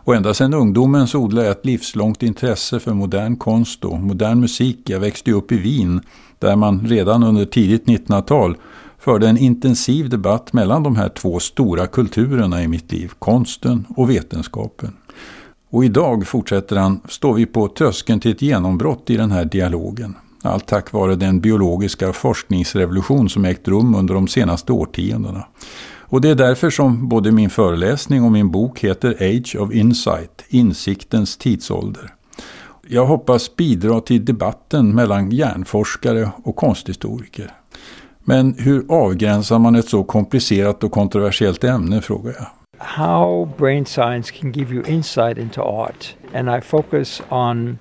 Och 0.04 0.16
ända 0.16 0.34
sedan 0.34 0.54
ungdomen 0.54 1.08
så 1.08 1.20
odlade 1.20 1.48
jag 1.48 1.58
ett 1.58 1.66
livslångt 1.66 2.24
intresse 2.24 2.80
för 2.80 2.94
modern 2.94 3.36
konst 3.36 3.86
och 3.86 4.00
modern 4.00 4.40
musik. 4.40 4.90
Jag 4.90 5.00
växte 5.00 5.32
upp 5.32 5.52
i 5.52 5.58
Wien 5.58 6.02
där 6.40 6.56
man 6.56 6.88
redan 6.88 7.24
under 7.24 7.46
tidigt 7.46 7.86
1900-tal 7.86 8.58
förde 9.00 9.30
en 9.30 9.38
intensiv 9.38 10.10
debatt 10.10 10.54
mellan 10.54 10.84
de 10.84 10.96
här 10.96 11.10
två 11.10 11.40
stora 11.40 11.88
kulturerna 11.88 12.64
i 12.64 12.68
mitt 12.68 12.92
liv, 12.92 13.12
konsten 13.20 13.86
och 13.98 14.10
vetenskapen. 14.10 14.94
Och 15.70 15.86
idag, 15.86 16.28
fortsätter 16.28 16.76
han, 16.76 17.02
står 17.10 17.34
vi 17.34 17.46
på 17.46 17.68
tröskeln 17.68 18.20
till 18.20 18.32
ett 18.32 18.42
genombrott 18.42 19.10
i 19.10 19.18
den 19.18 19.32
här 19.32 19.46
dialogen. 19.46 20.16
Allt 20.42 20.68
tack 20.68 20.92
vare 20.92 21.16
den 21.16 21.40
biologiska 21.40 22.14
forskningsrevolution 22.14 23.30
som 23.30 23.46
ägt 23.46 23.68
rum 23.68 23.96
under 23.96 24.14
de 24.14 24.28
senaste 24.28 24.72
årtiondena. 24.72 25.46
Och 26.12 26.22
det 26.22 26.30
är 26.30 26.36
därför 26.36 26.70
som 26.70 27.10
både 27.10 27.32
min 27.32 27.50
föreläsning 27.50 28.24
och 28.24 28.32
min 28.32 28.52
bok 28.52 28.80
heter 28.80 29.10
Age 29.20 29.56
of 29.60 29.74
Insight, 29.74 30.46
insiktens 30.48 31.38
tidsålder. 31.38 32.14
Jag 32.88 33.06
hoppas 33.06 33.56
bidra 33.56 34.02
till 34.02 34.26
debatten 34.26 34.96
mellan 34.96 35.32
hjärnforskare 35.32 36.32
och 36.44 36.56
konsthistoriker. 36.56 37.52
Men 38.24 38.54
hur 38.54 38.86
avgränsar 38.90 39.60
man 39.60 39.76
ett 39.76 39.90
så 39.90 40.04
komplicerat 40.04 40.84
och 40.84 40.92
kontroversiellt 40.92 41.64
ämne, 41.64 42.02
frågar 42.02 42.34
jag. 42.34 42.48
How 42.78 43.50
brain 43.58 43.86
science 43.86 44.34
can 44.34 44.52
give 44.52 44.76
you 44.76 44.88
insight 44.88 45.38
into 45.38 45.62
art. 45.62 46.16
And 46.34 46.50
I 46.50 46.62
focus 46.62 47.22
on 47.30 47.78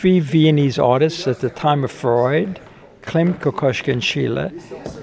three 0.00 0.20
Viennese 0.20 0.82
artists 0.82 1.26
at 1.26 1.40
the 1.40 1.48
time 1.48 1.84
of 1.84 1.90
Freud, 1.90 2.60
Klimt, 3.04 3.40
Kokoschka, 3.40 3.92
and 3.92 4.02
Schiele, 4.02 4.50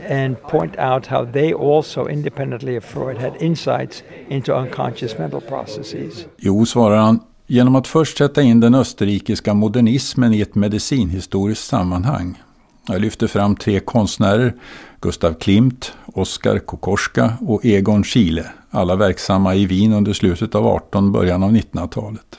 and 0.09 0.41
point 0.41 0.79
out 0.79 1.07
how 1.07 1.25
they 1.25 1.53
also, 1.53 2.09
independently 2.09 2.77
of 2.77 2.85
Freud, 2.85 3.17
had 3.17 3.33
insights 3.39 4.03
into 4.27 4.53
unconscious 4.53 5.17
mental 5.17 5.41
processes. 5.41 6.25
Jo, 6.37 6.65
svarar 6.65 6.97
han, 6.97 7.19
genom 7.47 7.75
att 7.75 7.87
först 7.87 8.17
sätta 8.17 8.41
in 8.41 8.59
den 8.59 8.75
österrikiska 8.75 9.53
modernismen 9.53 10.33
i 10.33 10.41
ett 10.41 10.55
medicinhistoriskt 10.55 11.65
sammanhang. 11.65 12.41
Jag 12.87 13.01
lyfter 13.01 13.27
fram 13.27 13.55
tre 13.55 13.79
konstnärer, 13.79 14.53
Gustav 15.01 15.33
Klimt, 15.33 15.93
Oskar 16.05 16.59
Kokorska 16.59 17.33
och 17.41 17.65
Egon 17.65 18.03
Schiele, 18.03 18.45
alla 18.69 18.95
verksamma 18.95 19.55
i 19.55 19.65
Wien 19.65 19.93
under 19.93 20.13
slutet 20.13 20.55
av 20.55 20.67
18 20.67 21.11
början 21.11 21.43
av 21.43 21.51
1900-talet. 21.51 22.37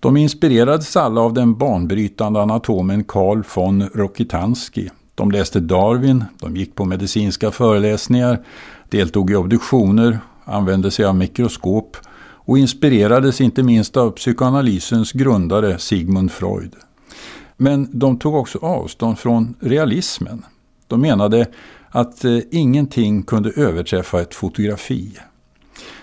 De 0.00 0.16
inspirerades 0.16 0.96
alla 0.96 1.20
av 1.20 1.32
den 1.32 1.54
banbrytande 1.54 2.42
anatomen 2.42 3.04
Carl 3.04 3.42
von 3.54 3.88
Rokitansky. 3.94 4.88
De 5.14 5.30
läste 5.30 5.60
Darwin, 5.60 6.24
de 6.40 6.56
gick 6.56 6.74
på 6.74 6.84
medicinska 6.84 7.50
föreläsningar, 7.50 8.44
deltog 8.88 9.30
i 9.30 9.36
obduktioner, 9.36 10.18
använde 10.44 10.90
sig 10.90 11.04
av 11.04 11.16
mikroskop 11.16 11.96
och 12.46 12.58
inspirerades 12.58 13.40
inte 13.40 13.62
minst 13.62 13.96
av 13.96 14.10
psykoanalysens 14.10 15.12
grundare 15.12 15.78
Sigmund 15.78 16.32
Freud. 16.32 16.72
Men 17.56 17.88
de 17.92 18.18
tog 18.18 18.34
också 18.34 18.58
avstånd 18.58 19.18
från 19.18 19.54
realismen. 19.60 20.44
De 20.86 21.00
menade 21.00 21.46
att 21.88 22.24
eh, 22.24 22.38
ingenting 22.50 23.22
kunde 23.22 23.50
överträffa 23.50 24.20
ett 24.20 24.34
fotografi. 24.34 25.18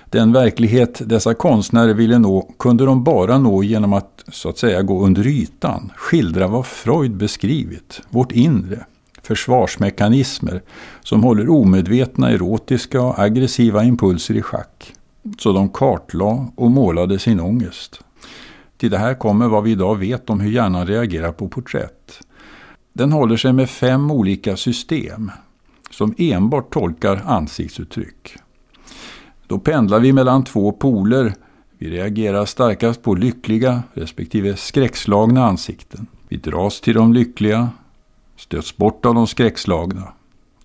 Den 0.06 0.34
verklighet 0.34 1.02
dessa 1.06 1.34
konstnärer 1.34 1.94
ville 1.94 2.20
nå 2.20 2.42
kunde 2.60 2.86
de 2.86 3.04
bara 3.04 3.38
nå 3.38 3.64
genom 3.64 3.94
att 3.94 4.24
så 4.28 4.50
att 4.50 4.58
säga 4.58 4.82
gå 4.82 5.06
under 5.06 5.28
ytan, 5.28 5.92
skildra 5.96 6.48
vad 6.48 6.66
Freud 6.66 7.16
beskrivit, 7.16 8.02
vårt 8.10 8.32
inre, 8.32 8.86
försvarsmekanismer 9.24 10.62
som 11.02 11.24
håller 11.24 11.50
omedvetna 11.50 12.30
erotiska 12.30 13.02
och 13.02 13.20
aggressiva 13.20 13.84
impulser 13.84 14.36
i 14.36 14.42
schack. 14.42 14.94
Så 15.40 15.54
de 15.54 15.70
kartlade 15.70 16.48
och 16.56 16.72
målade 16.72 17.20
sin 17.20 17.40
ångest. 17.40 18.02
Till 18.78 18.92
det 18.92 18.98
här 18.98 19.14
kommer 19.14 19.48
vad 19.48 19.64
vi 19.64 19.72
idag 19.72 19.96
vet 19.96 20.30
om 20.30 20.40
hur 20.40 20.52
hjärnan 20.52 20.88
reagerar 20.88 21.32
på 21.32 21.48
porträtt. 21.48 22.22
Den 22.94 23.12
håller 23.12 23.38
sig 23.38 23.54
med 23.54 23.70
fem 23.70 24.12
olika 24.12 24.58
system 24.58 25.32
som 25.92 26.16
enbart 26.18 26.74
tolkar 26.74 27.24
ansiktsuttryck. 27.26 28.36
Då 29.48 29.60
pendlar 29.60 30.00
vi 30.00 30.14
mellan 30.14 30.44
två 30.44 30.72
poler. 30.72 31.34
Vi 31.78 31.90
reagerar 31.90 32.46
starkast 32.46 33.02
på 33.02 33.16
lyckliga 33.16 33.84
respektive 33.94 34.56
skräckslagna 34.56 35.46
ansikten. 35.46 36.08
Vi 36.30 36.38
dras 36.38 36.82
till 36.82 36.94
de 36.94 37.14
lyckliga, 37.14 37.70
stöts 38.42 38.78
bort 38.78 39.06
av 39.06 39.16
de 39.16 39.28
skräckslagna. 39.28 40.14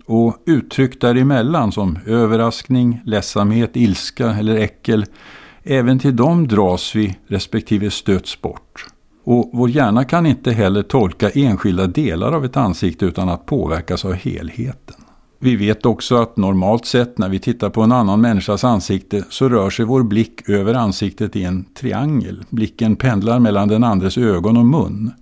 Och 0.06 0.37
uttryck 0.47 1.00
däremellan 1.00 1.73
som 1.73 1.99
överraskning, 2.06 3.00
ledsamhet, 3.04 3.76
ilska 3.76 4.30
eller 4.30 4.56
äckel 4.56 5.06
Även 5.68 5.99
till 5.99 6.16
dem 6.16 6.49
dras 6.49 6.95
vi 6.95 7.18
respektive 7.26 7.90
stöts 7.90 8.42
bort. 8.42 8.87
Och 9.25 9.50
vår 9.52 9.71
hjärna 9.71 10.04
kan 10.04 10.26
inte 10.26 10.52
heller 10.52 10.83
tolka 10.83 11.30
enskilda 11.30 11.87
delar 11.87 12.33
av 12.33 12.45
ett 12.45 12.56
ansikte 12.56 13.04
utan 13.04 13.28
att 13.28 13.47
påverkas 13.47 14.04
av 14.04 14.12
helheten. 14.12 14.97
Vi 15.38 15.56
vet 15.56 15.87
också 15.87 16.16
att 16.16 16.37
normalt 16.37 16.87
sett 16.87 17.18
när 17.18 17.28
vi 17.28 17.38
tittar 17.38 17.71
på 17.71 17.83
en 17.83 17.92
annan 17.92 18.21
människas 18.21 18.64
ansikte 18.64 19.25
så 19.30 19.49
rör 19.49 19.71
sig 19.71 19.85
vår 19.85 20.02
blick 20.02 20.49
över 20.49 20.75
ansiktet 20.75 21.37
i 21.37 21.45
en 21.45 21.64
triangel. 21.64 22.45
Blicken 22.50 22.97
pendlar 22.97 23.38
mellan 23.38 23.68
den 23.68 23.85
andres 23.85 24.18
ögon 24.18 24.56
och 24.56 24.66
mun. 24.66 25.12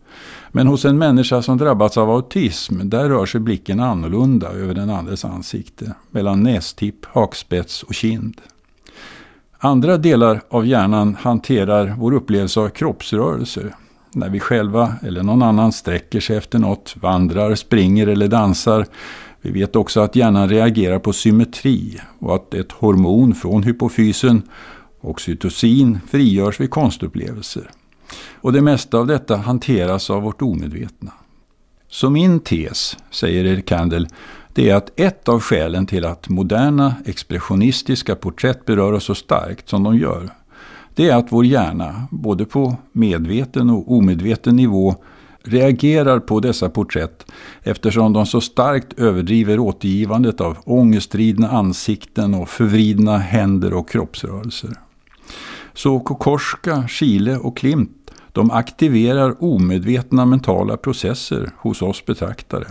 Men 0.56 0.66
hos 0.66 0.84
en 0.84 0.99
människa 0.99 1.42
som 1.42 1.58
drabbats 1.58 1.96
av 1.96 2.11
autism, 2.11 2.80
där 2.84 3.08
rör 3.08 3.26
sig 3.26 3.40
blicken 3.40 3.80
annorlunda 3.80 4.49
över 4.49 4.75
den 4.75 4.90
andres 4.90 5.25
ansikte. 5.25 5.94
Mellan 6.11 6.42
nästipp, 6.42 7.04
hakspets 7.04 7.82
och 7.82 7.94
kind. 7.94 8.40
Andra 9.58 9.96
delar 9.96 10.40
av 10.49 10.66
hjärnan 10.66 11.16
hanterar 11.20 11.94
vår 11.99 12.14
upplevelse 12.14 12.61
av 12.61 12.68
kroppsrörelser. 12.68 13.75
När 14.12 14.28
vi 14.28 14.40
själva 14.40 14.94
eller 15.02 15.23
någon 15.23 15.42
annan 15.42 15.73
sträcker 15.73 16.20
sig 16.20 16.37
efter 16.37 16.58
något, 16.58 16.96
vandrar, 17.00 17.54
springer 17.54 18.06
eller 18.06 18.28
dansar. 18.28 18.87
Vi 19.40 19.50
vet 19.50 19.76
också 19.76 20.00
att 20.00 20.16
hjärnan 20.16 20.49
reagerar 20.49 20.99
på 20.99 21.12
symmetri 21.12 22.00
och 22.18 22.34
att 22.34 22.54
ett 22.54 22.73
hormon 22.73 23.34
från 23.34 23.62
hypofysen, 23.62 24.42
oxytocin, 25.00 26.00
frigörs 26.11 26.61
vid 26.61 26.70
konstupplevelser. 26.70 27.70
Och 28.34 28.52
det 28.52 28.61
mesta 28.61 28.99
av 28.99 29.06
detta 29.06 29.37
hanteras 29.37 30.11
av 30.11 30.23
vårt 30.23 30.42
omedvetna. 30.42 31.12
Så 31.88 32.11
min 32.11 32.40
tes, 32.40 32.96
säger 33.11 33.44
Erik 33.44 33.66
Kandel, 33.66 34.08
det 34.52 34.70
är 34.70 34.75
att 34.75 35.00
ett 35.00 35.28
av 35.28 35.40
skälen 35.40 35.87
till 35.87 36.04
att 36.04 36.28
moderna 36.28 36.94
expressionistiska 37.06 38.16
porträtt 38.16 38.64
berör 38.64 38.92
oss 38.92 39.04
så 39.04 39.14
starkt 39.14 39.68
som 39.68 39.82
de 39.82 39.99
gör, 39.99 40.30
det 40.94 41.08
är 41.08 41.16
att 41.16 41.32
vår 41.32 41.44
hjärna, 41.44 42.08
både 42.11 42.44
på 42.44 42.76
medveten 42.92 43.70
och 43.70 43.92
omedveten 43.92 44.56
nivå, 44.56 44.94
reagerar 45.42 46.20
på 46.20 46.40
dessa 46.40 46.70
porträtt 46.70 47.26
eftersom 47.62 48.12
de 48.12 48.26
så 48.26 48.40
starkt 48.40 48.99
överdriver 48.99 49.58
återgivandet 49.58 50.40
av 50.40 50.58
ångestridna 50.64 51.50
ansikten 51.50 52.34
och 52.34 52.49
förvridna 52.49 53.18
händer 53.18 53.75
och 53.75 53.88
kroppsrörelser. 53.88 54.70
Så 55.74 56.00
Kokorska, 56.00 56.88
Chile 56.88 57.36
och 57.36 57.56
Klimt 57.56 57.90
de 58.32 58.50
aktiverar 58.50 59.44
omedvetna 59.44 60.26
mentala 60.26 60.76
processer 60.76 61.50
hos 61.58 61.82
oss 61.82 62.06
betraktare. 62.06 62.66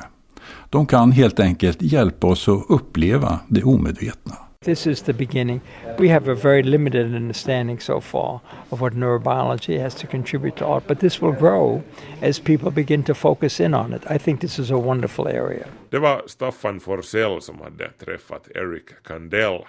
De 0.70 0.86
kan 0.86 1.12
helt 1.12 1.40
enkelt 1.40 1.82
hjälpa 1.82 2.28
oss 2.28 2.48
att 2.48 2.66
uppleva 2.70 3.40
det 3.48 3.64
omedvetna. 3.64 4.36
This 4.64 4.88
is 4.88 5.02
the 5.02 5.14
beginning. 5.14 5.62
We 6.00 6.10
have 6.14 6.32
a 6.32 6.36
very 6.44 6.64
limited 6.64 7.16
understanding 7.16 7.80
so 7.80 8.02
far 8.02 8.40
of 8.70 8.82
what 8.82 8.94
neurobiology 8.94 9.82
has 9.82 9.96
to 9.96 10.08
contribute 10.08 10.58
to 10.58 10.66
art, 10.66 10.88
but 10.88 11.00
this 11.00 11.22
will 11.22 11.36
grow 11.40 11.82
as 12.22 12.40
people 12.40 12.72
begin 12.72 13.04
to 13.04 13.14
focus 13.14 13.60
in 13.60 13.74
on 13.74 13.94
it. 13.94 14.02
I 14.16 14.20
think 14.20 14.42
this 14.42 14.60
is 14.60 14.72
a 14.72 14.78
wonderful 14.78 15.28
area. 15.28 15.66
Det 15.90 16.00
var 16.00 16.22
Staffan 16.28 16.80
Forsell 16.80 17.42
som 17.42 17.60
hade 17.64 17.90
träffat 18.06 18.48
Eric 18.56 19.04
Kandel. 19.08 19.60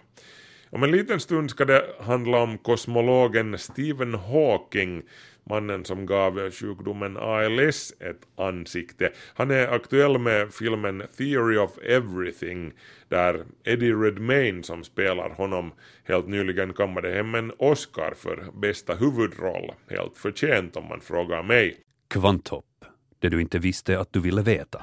Om 0.75 0.83
en 0.83 0.91
liten 0.91 1.21
stund 1.21 1.51
ska 1.51 1.65
det 1.65 1.85
handla 2.01 2.39
om 2.39 2.59
kosmologen 2.59 3.59
Stephen 3.59 4.15
Hawking, 4.15 5.03
mannen 5.51 5.85
som 5.85 6.07
gav 6.07 6.51
sjukdomen 6.51 7.17
ALS 7.17 7.93
ett 8.01 8.21
ansikte. 8.37 9.13
Han 9.35 9.51
är 9.51 9.69
aktuell 9.69 10.19
med 10.19 10.55
filmen 10.55 11.03
Theory 11.19 11.57
of 11.57 11.79
Everything, 11.79 12.73
där 13.09 13.45
Eddie 13.65 13.93
Redmayne 13.93 14.63
som 14.63 14.85
spelar 14.85 15.31
honom 15.31 15.73
helt 16.05 16.29
nyligen 16.29 16.73
kammade 16.73 17.11
hem 17.11 17.35
en 17.35 17.53
Oscar 17.59 18.15
för 18.17 18.61
bästa 18.61 18.95
huvudroll. 18.95 19.73
Helt 19.91 20.17
förtjänt 20.17 20.77
om 20.77 20.89
man 20.89 21.01
frågar 21.01 21.43
mig. 21.43 21.77
Kvanthopp, 22.11 22.85
det 23.19 23.29
du 23.29 23.41
inte 23.41 23.59
visste 23.59 24.01
att 24.01 24.13
du 24.13 24.21
ville 24.21 24.43
veta. 24.43 24.83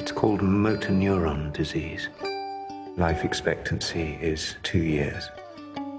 It's 0.00 0.14
called 0.14 0.42
motor 0.42 0.92
neuron 0.92 1.52
disease. 1.52 2.25
Life 2.98 3.26
expectancy 3.26 4.18
is 4.22 4.56
two 4.62 4.78
years. 4.78 5.28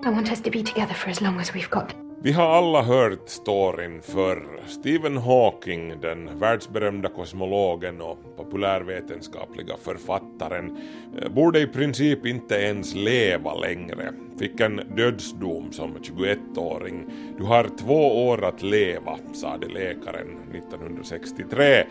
I 0.04 0.10
want 0.10 0.32
us 0.32 0.42
to 0.42 0.50
be 0.50 0.63
together 0.63 0.96
for 0.96 1.12
as 1.12 1.22
long 1.22 1.39
as 1.39 1.54
we've 1.54 1.70
got. 1.70 1.96
Vi 2.22 2.32
har 2.32 2.46
alla 2.46 2.82
hört 2.82 3.30
storyn 3.30 4.01
för 4.01 4.60
Stephen 4.68 5.18
Hawking, 5.18 6.01
den 6.01 6.39
världsberömda 6.39 7.10
kosmologen 7.10 8.01
och 8.01 8.38
populärvetenskapliga 8.38 9.75
författaren, 9.84 10.77
eh, 11.22 11.30
borde 11.30 11.60
i 11.60 11.68
princip 11.68 12.25
inte 12.25 12.56
ens 12.56 12.96
leva 12.96 13.54
längre. 13.56 14.13
Fick 14.39 14.60
en 14.60 14.82
dödsdom 14.96 15.72
som 15.72 15.98
21-åring. 16.01 17.06
Du 17.38 17.44
har 17.44 17.70
två 17.80 18.27
år 18.27 18.46
att 18.46 18.62
leva, 18.62 19.18
sade 19.34 19.68
läkaren 19.68 20.27
1963. 20.54 21.86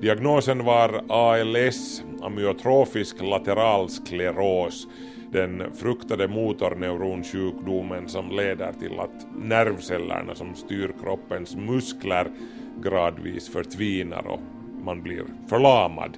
Diagnosen 0.00 0.64
var 0.64 1.04
ALS, 1.08 2.04
amyotrofisk 2.22 3.22
lateralskleros, 3.22 4.88
den 5.32 5.62
fruktade 5.74 6.28
motorneuronsjukdomen 6.28 8.08
som 8.08 8.30
leder 8.30 8.72
till 8.72 9.00
att 9.00 9.26
nervcellerna 9.36 10.34
som 10.34 10.54
styr 10.54 10.92
kroppens 11.02 11.56
muskler 11.56 12.26
gradvis 12.82 13.48
förtvinar 13.48 14.26
och 14.26 14.40
man 14.84 15.02
blir 15.02 15.24
förlamad. 15.48 16.16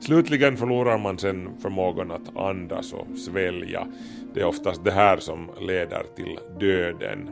Slutligen 0.00 0.56
förlorar 0.56 0.98
man 0.98 1.18
sen 1.18 1.50
förmågan 1.62 2.10
att 2.10 2.36
andas 2.36 2.92
och 2.92 3.18
svälja. 3.18 3.86
Det 4.34 4.40
är 4.40 4.44
oftast 4.44 4.84
det 4.84 4.92
här 4.92 5.16
som 5.16 5.50
leder 5.60 6.02
till 6.16 6.38
döden. 6.60 7.30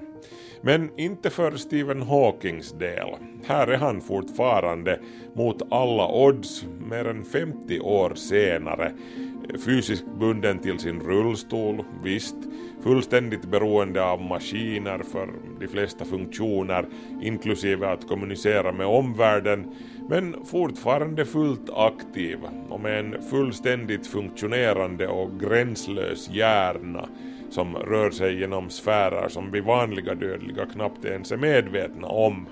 Men 0.62 0.90
inte 0.96 1.30
för 1.30 1.56
Stephen 1.56 2.02
Hawkings 2.02 2.72
del. 2.72 3.08
Här 3.46 3.66
är 3.66 3.76
han 3.76 4.00
fortfarande 4.00 5.00
mot 5.34 5.72
alla 5.72 6.08
odds 6.08 6.64
mer 6.90 7.08
än 7.08 7.24
50 7.24 7.80
år 7.80 8.14
senare. 8.14 8.92
Fysiskt 9.64 10.06
bunden 10.18 10.58
till 10.58 10.78
sin 10.78 11.00
rullstol, 11.00 11.84
visst, 12.04 12.36
fullständigt 12.82 13.44
beroende 13.44 14.04
av 14.04 14.22
maskiner 14.22 14.98
för 14.98 15.28
de 15.60 15.68
flesta 15.68 16.04
funktioner, 16.04 16.86
inklusive 17.22 17.88
att 17.88 18.08
kommunicera 18.08 18.72
med 18.72 18.86
omvärlden, 18.86 19.74
men 20.08 20.44
fortfarande 20.44 21.24
fullt 21.24 21.70
aktiv 21.70 22.38
och 22.68 22.80
med 22.80 22.98
en 22.98 23.22
fullständigt 23.22 24.06
funktionerande 24.06 25.08
och 25.08 25.40
gränslös 25.40 26.30
hjärna 26.30 27.08
som 27.50 27.76
rör 27.76 28.10
sig 28.10 28.40
genom 28.40 28.70
sfärer 28.70 29.28
som 29.28 29.50
vi 29.50 29.60
vanliga 29.60 30.14
dödliga 30.14 30.66
knappt 30.66 31.04
ens 31.04 31.32
är 31.32 31.36
medvetna 31.36 32.08
om. 32.08 32.46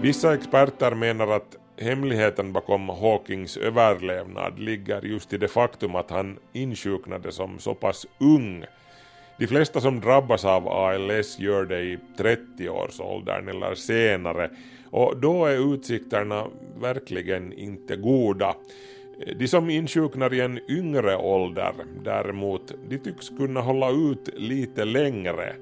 Vissa 0.00 0.34
experter 0.34 0.94
menar 0.94 1.28
att 1.28 1.56
hemligheten 1.76 2.52
bakom 2.52 2.88
Hawkings 2.88 3.56
överlevnad 3.56 4.58
ligger 4.58 5.02
just 5.02 5.32
i 5.32 5.38
det 5.38 5.48
faktum 5.48 5.94
att 5.94 6.10
han 6.10 6.38
insjuknade 6.52 7.32
som 7.32 7.58
så 7.58 7.74
pass 7.74 8.06
ung. 8.20 8.64
De 9.38 9.46
flesta 9.46 9.80
som 9.80 10.00
drabbas 10.00 10.44
av 10.44 10.68
ALS 10.68 11.38
gör 11.38 11.64
det 11.64 11.80
i 11.80 11.98
30-årsåldern 12.16 13.48
eller 13.48 13.74
senare 13.74 14.50
och 14.90 15.20
då 15.20 15.46
är 15.46 15.74
utsikterna 15.74 16.46
verkligen 16.80 17.52
inte 17.52 17.96
goda. 17.96 18.54
De 19.36 19.48
som 19.48 19.70
insjuknar 19.70 20.34
i 20.34 20.40
en 20.40 20.70
yngre 20.70 21.16
ålder 21.16 21.72
däremot, 22.04 22.72
de 22.88 22.98
tycks 22.98 23.28
kunna 23.28 23.60
hålla 23.60 23.90
ut 23.90 24.28
lite 24.34 24.84
längre. 24.84 25.54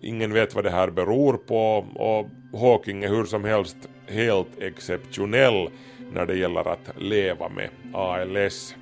Ingen 0.00 0.32
vet 0.32 0.54
vad 0.54 0.64
det 0.64 0.70
här 0.70 0.90
beror 0.90 1.36
på 1.36 1.86
och 1.94 2.28
Hawking 2.60 3.04
är 3.04 3.08
hur 3.08 3.24
som 3.24 3.44
helst 3.44 3.76
helt 4.06 4.58
exceptionell 4.58 5.70
när 6.12 6.26
det 6.26 6.36
gäller 6.36 6.68
att 6.68 6.90
leva 6.98 7.48
med 7.48 7.70
ALS. 7.92 8.74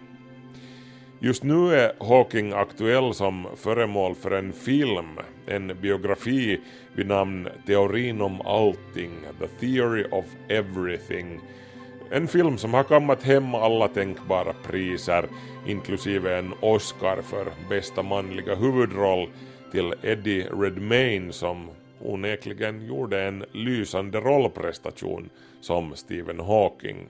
Just 1.20 1.42
nu 1.42 1.74
är 1.74 1.92
Hawking 2.00 2.52
aktuell 2.52 3.14
som 3.14 3.46
föremål 3.56 4.14
för 4.14 4.30
en 4.30 4.52
film, 4.52 5.20
en 5.46 5.76
biografi 5.82 6.60
vid 6.94 7.06
namn 7.06 7.48
Teorin 7.66 8.20
om 8.20 8.40
allting, 8.40 9.10
The 9.40 9.46
Theory 9.46 10.04
of 10.10 10.24
Everything. 10.48 11.40
En 12.10 12.28
film 12.28 12.58
som 12.58 12.74
har 12.74 12.84
kammat 12.84 13.22
hem 13.22 13.54
alla 13.54 13.88
tänkbara 13.88 14.52
priser, 14.52 15.28
inklusive 15.66 16.38
en 16.38 16.52
Oscar 16.60 17.22
för 17.22 17.46
bästa 17.68 18.02
manliga 18.02 18.54
huvudroll 18.54 19.28
till 19.72 19.94
Eddie 20.02 20.48
Redmayne 20.52 21.32
som 21.32 21.70
onekligen 22.00 22.86
gjorde 22.86 23.22
en 23.22 23.44
lysande 23.52 24.20
rollprestation 24.20 25.30
som 25.60 25.96
Stephen 25.96 26.40
Hawking. 26.40 27.08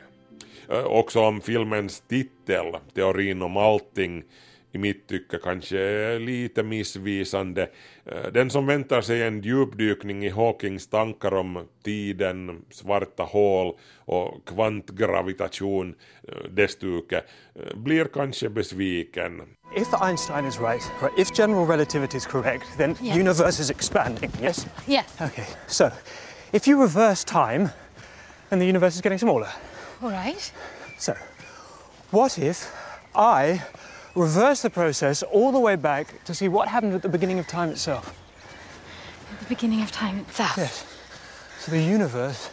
Också 0.69 1.21
om 1.21 1.41
filmens 1.41 2.01
titel, 2.01 2.77
Teorin 2.95 3.43
om 3.43 3.57
allting, 3.57 4.25
i 4.73 4.79
mitt 4.79 5.09
tycke 5.09 5.39
kanske 5.39 5.79
är 5.79 6.19
lite 6.19 6.63
missvisande. 6.63 7.69
Den 8.33 8.51
som 8.51 8.67
väntar 8.67 9.01
sig 9.01 9.23
en 9.23 9.41
djupdykning 9.41 10.25
i 10.25 10.29
Hawkings 10.29 10.89
tankar 10.89 11.35
om 11.35 11.69
tiden, 11.85 12.65
svarta 12.71 13.23
hål 13.23 13.77
och 14.05 14.45
kvantgravitation, 14.47 15.95
destuke, 16.51 17.23
blir 17.75 18.05
kanske 18.05 18.49
besviken. 18.49 19.43
If 19.77 19.89
Einstein 20.03 20.47
is 20.47 20.61
right, 20.61 20.93
right, 21.03 21.19
if 21.19 21.39
general 21.39 21.67
relativity 21.67 22.17
is 22.17 22.27
correct, 22.27 22.67
then 22.79 22.97
Yeah. 23.03 23.19
universe 23.19 23.63
is 23.63 23.71
expanding, 23.71 24.31
yes? 24.43 24.67
Yes. 24.87 25.07
Okay, 25.21 25.45
so 25.67 25.91
if 26.53 26.69
you 26.69 26.83
reverse 26.83 27.25
time, 27.25 27.69
then 28.49 28.59
the 28.59 28.67
universe 28.69 28.97
is 28.97 29.05
getting 29.05 29.19
smaller. 29.19 29.49
All 30.03 30.11
right. 30.11 30.53
So, 30.99 31.15
what 32.11 32.39
if 32.39 32.73
I 33.15 33.63
reverse 34.15 34.63
the 34.63 34.71
process 34.71 35.23
all 35.23 35.53
the 35.53 35.59
way 35.59 35.77
back 35.77 36.25
to 36.25 36.35
see 36.35 36.49
what 36.49 36.69
happened 36.69 36.95
at 36.95 37.03
the 37.03 37.09
beginning 37.09 37.39
of 37.39 37.47
time 37.47 37.71
itself? 37.71 38.15
At 39.33 39.41
the 39.41 39.47
beginning 39.47 39.83
of 39.83 39.91
time 39.91 40.19
itself. 40.19 40.57
Yes. 40.57 40.85
So 41.61 41.73
the 41.73 41.83
universe 41.83 42.51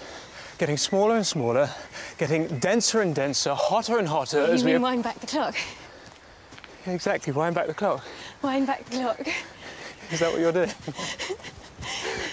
getting 0.58 0.78
smaller 0.78 1.16
and 1.16 1.28
smaller, 1.28 1.70
getting 2.18 2.60
denser 2.60 3.02
and 3.02 3.14
denser, 3.14 3.54
hotter 3.54 4.00
and 4.00 4.08
hotter 4.08 4.46
You 4.48 4.54
as 4.54 4.64
we 4.64 4.74
mean 4.74 4.82
wind 4.82 5.04
back 5.04 5.20
the 5.20 5.28
clock? 5.28 5.56
Yeah 5.56 5.62
exactly 6.92 7.32
wind 7.34 7.56
back 7.56 7.68
the 7.68 7.74
clock. 7.74 8.04
Wind 8.42 8.68
back 8.68 8.84
the 8.86 8.98
clock. 8.98 9.28
Is 10.12 10.20
that 10.20 10.32
what 10.32 10.42
you're 10.42 10.52
doing? 10.52 10.70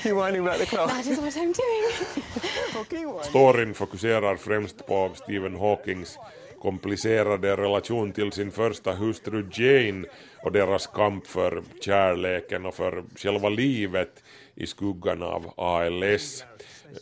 you're 0.05 0.15
winding 0.15 0.45
back 0.45 0.59
the 0.59 0.67
clock. 0.67 0.89
That 0.89 1.07
is 1.07 1.19
what 1.19 1.37
I'm 1.37 1.53
doing. 1.53 3.23
Storyn 3.23 3.75
fokuserar 3.75 4.37
främst 4.37 4.87
på 4.87 5.11
Stephen 5.15 5.57
Hawkings 5.57 6.19
komplicerade 6.61 7.57
relation 7.57 8.13
till 8.13 8.33
sin 8.33 8.51
första 8.51 8.93
hustru 8.93 9.49
Jane 9.53 10.07
och 10.43 10.53
deras 10.53 10.87
kamp 10.87 11.27
för 11.27 11.63
kärleken 11.81 12.67
och 12.67 12.75
för 12.75 13.05
själva 13.17 13.49
livet 13.49 14.23
i 14.55 14.67
skuggan 14.67 15.23
av 15.23 15.53
ALS. 15.57 16.45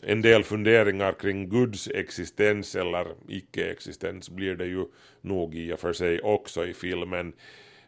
En 0.02 0.22
del 0.22 0.44
funderingar 0.44 1.12
kring 1.12 1.48
Guds 1.48 1.88
existens 1.94 2.76
eller 2.76 3.06
icke-existens 3.28 4.30
blir 4.30 4.54
det 4.54 4.66
ju 4.66 4.84
nog 5.20 5.54
i 5.54 5.72
och 5.72 5.80
för 5.80 5.92
sig 5.92 6.20
också 6.20 6.66
i 6.66 6.74
filmen. 6.74 7.32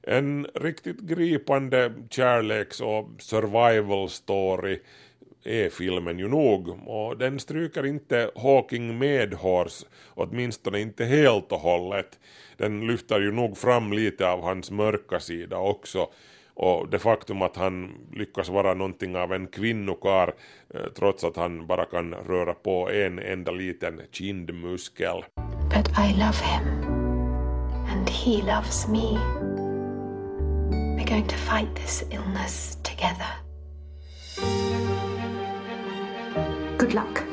En 0.02 0.46
riktigt 0.54 1.00
gripande 1.00 1.92
kärleks 2.10 2.80
och 2.80 3.08
survival 3.18 4.08
story 4.08 4.80
är 5.44 5.70
filmen 5.70 6.18
ju 6.18 6.28
nog 6.28 6.88
och 6.88 7.18
den 7.18 7.40
stryker 7.40 7.86
inte 7.86 8.30
Hawking 8.36 8.98
medhårs, 8.98 9.84
åtminstone 10.14 10.80
inte 10.80 11.04
helt 11.04 11.52
och 11.52 11.60
hållet. 11.60 12.18
Den 12.56 12.86
lyfter 12.86 13.20
ju 13.20 13.32
nog 13.32 13.58
fram 13.58 13.92
lite 13.92 14.28
av 14.28 14.42
hans 14.42 14.70
mörka 14.70 15.20
sida 15.20 15.58
också 15.58 16.08
och 16.54 16.88
det 16.88 16.98
faktum 16.98 17.42
att 17.42 17.56
han 17.56 17.94
lyckas 18.12 18.48
vara 18.48 18.74
någonting 18.74 19.16
av 19.16 19.32
en 19.32 19.46
kvinnokar 19.46 20.34
eh, 20.74 20.80
trots 20.96 21.24
att 21.24 21.36
han 21.36 21.66
bara 21.66 21.84
kan 21.84 22.14
röra 22.14 22.54
på 22.54 22.90
en 22.90 23.18
enda 23.18 23.52
liten 23.52 24.00
kindmuskel. 24.10 25.24
But 25.74 25.88
I 25.98 26.12
love 26.12 26.38
him. 26.44 26.84
And 27.88 28.08
he 28.08 28.42
loves 28.42 28.88
me. 28.88 29.18
We're 31.10 31.16
going 31.16 31.26
to 31.26 31.36
fight 31.38 31.74
this 31.74 32.04
illness 32.12 32.76
together. 32.84 33.26
Good 36.78 36.94
luck. 36.94 37.24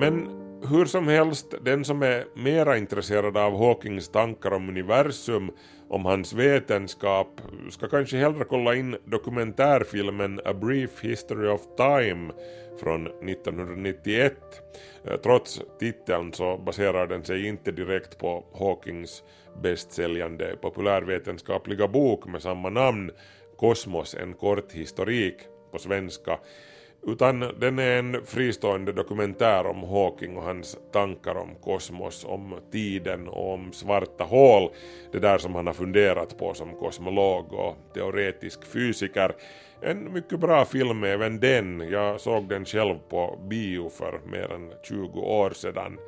Men 0.00 0.39
hur 0.68 0.84
som 0.84 1.08
helst, 1.08 1.54
den 1.60 1.84
som 1.84 2.02
är 2.02 2.24
mera 2.34 2.78
intresserad 2.78 3.36
av 3.36 3.58
Hawkings 3.58 4.08
tankar 4.08 4.50
om 4.50 4.68
universum, 4.68 5.50
om 5.88 6.04
hans 6.04 6.32
vetenskap, 6.32 7.40
ska 7.70 7.88
kanske 7.88 8.16
hellre 8.16 8.44
kolla 8.44 8.74
in 8.74 8.96
dokumentärfilmen 9.04 10.40
A 10.44 10.54
Brief 10.54 11.00
History 11.00 11.48
of 11.48 11.60
Time 11.76 12.32
från 12.80 13.06
1991. 13.06 14.34
Trots 15.22 15.62
titeln 15.78 16.32
så 16.32 16.58
baserar 16.58 17.06
den 17.06 17.24
sig 17.24 17.46
inte 17.46 17.72
direkt 17.72 18.18
på 18.18 18.44
Hawkings 18.58 19.22
bästsäljande 19.62 20.56
populärvetenskapliga 20.62 21.88
bok 21.88 22.26
med 22.26 22.42
samma 22.42 22.70
namn, 22.70 23.10
Kosmos, 23.56 24.14
en 24.14 24.34
kort 24.34 24.72
historik 24.72 25.36
på 25.72 25.78
svenska, 25.78 26.38
utan 27.06 27.40
den 27.40 27.78
är 27.78 27.98
en 27.98 28.26
fristående 28.26 28.92
dokumentär 28.92 29.66
om 29.66 29.82
Hawking 29.82 30.36
och 30.36 30.42
hans 30.42 30.78
tankar 30.92 31.34
om 31.34 31.54
kosmos, 31.54 32.24
om 32.24 32.54
tiden 32.72 33.28
och 33.28 33.54
om 33.54 33.72
svarta 33.72 34.24
hål, 34.24 34.70
det 35.12 35.18
där 35.18 35.38
som 35.38 35.54
han 35.54 35.66
har 35.66 35.74
funderat 35.74 36.38
på 36.38 36.54
som 36.54 36.74
kosmolog 36.74 37.52
och 37.52 37.76
teoretisk 37.94 38.64
fysiker. 38.64 39.32
En 39.80 40.12
mycket 40.12 40.40
bra 40.40 40.64
film 40.64 41.04
även 41.04 41.40
den, 41.40 41.88
jag 41.90 42.20
såg 42.20 42.48
den 42.48 42.64
själv 42.64 42.98
på 43.08 43.38
bio 43.48 43.88
för 43.88 44.20
mer 44.26 44.52
än 44.52 44.72
20 44.82 45.20
år 45.20 45.50
sedan. 45.50 45.98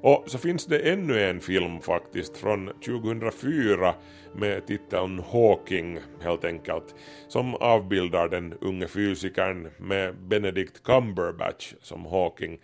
Och 0.00 0.24
så 0.26 0.38
finns 0.38 0.66
det 0.66 0.78
ännu 0.78 1.24
en 1.24 1.40
film 1.40 1.80
faktiskt 1.80 2.36
från 2.36 2.70
2004 2.84 3.94
med 4.38 4.66
titeln 4.66 5.22
Hawking 5.32 5.98
helt 6.22 6.44
enkelt 6.44 6.94
som 7.28 7.54
avbildar 7.54 8.28
den 8.28 8.54
unge 8.60 8.88
fysikern 8.88 9.68
med 9.78 10.14
Benedict 10.16 10.82
Cumberbatch 10.82 11.74
som 11.80 12.06
Hawking. 12.06 12.58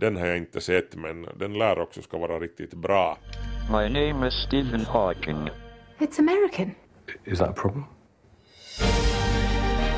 Den 0.00 0.16
har 0.16 0.26
jag 0.26 0.36
inte 0.36 0.60
sett 0.60 0.96
men 0.96 1.26
den 1.36 1.58
lär 1.58 1.78
också 1.78 2.02
ska 2.02 2.18
vara 2.18 2.38
riktigt 2.38 2.74
bra. 2.74 3.18
My 3.70 3.88
name 3.88 4.28
is 4.28 4.34
Stephen 4.34 4.84
Hawking. 4.84 5.48
It's 5.98 6.18
American. 6.18 6.74
Is 7.24 7.38
that 7.38 7.48
a 7.48 7.52
problem? 7.52 7.84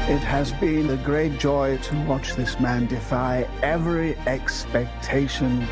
It 0.09 0.25
has 0.25 0.53
been 0.61 0.91
a 0.91 0.97
great 1.07 1.39
joy 1.39 1.79
to 1.79 1.95
watch 2.09 2.35
this 2.35 2.59
man 2.59 2.87
defy 2.87 3.47
every 3.63 4.17
expectation, 4.27 5.67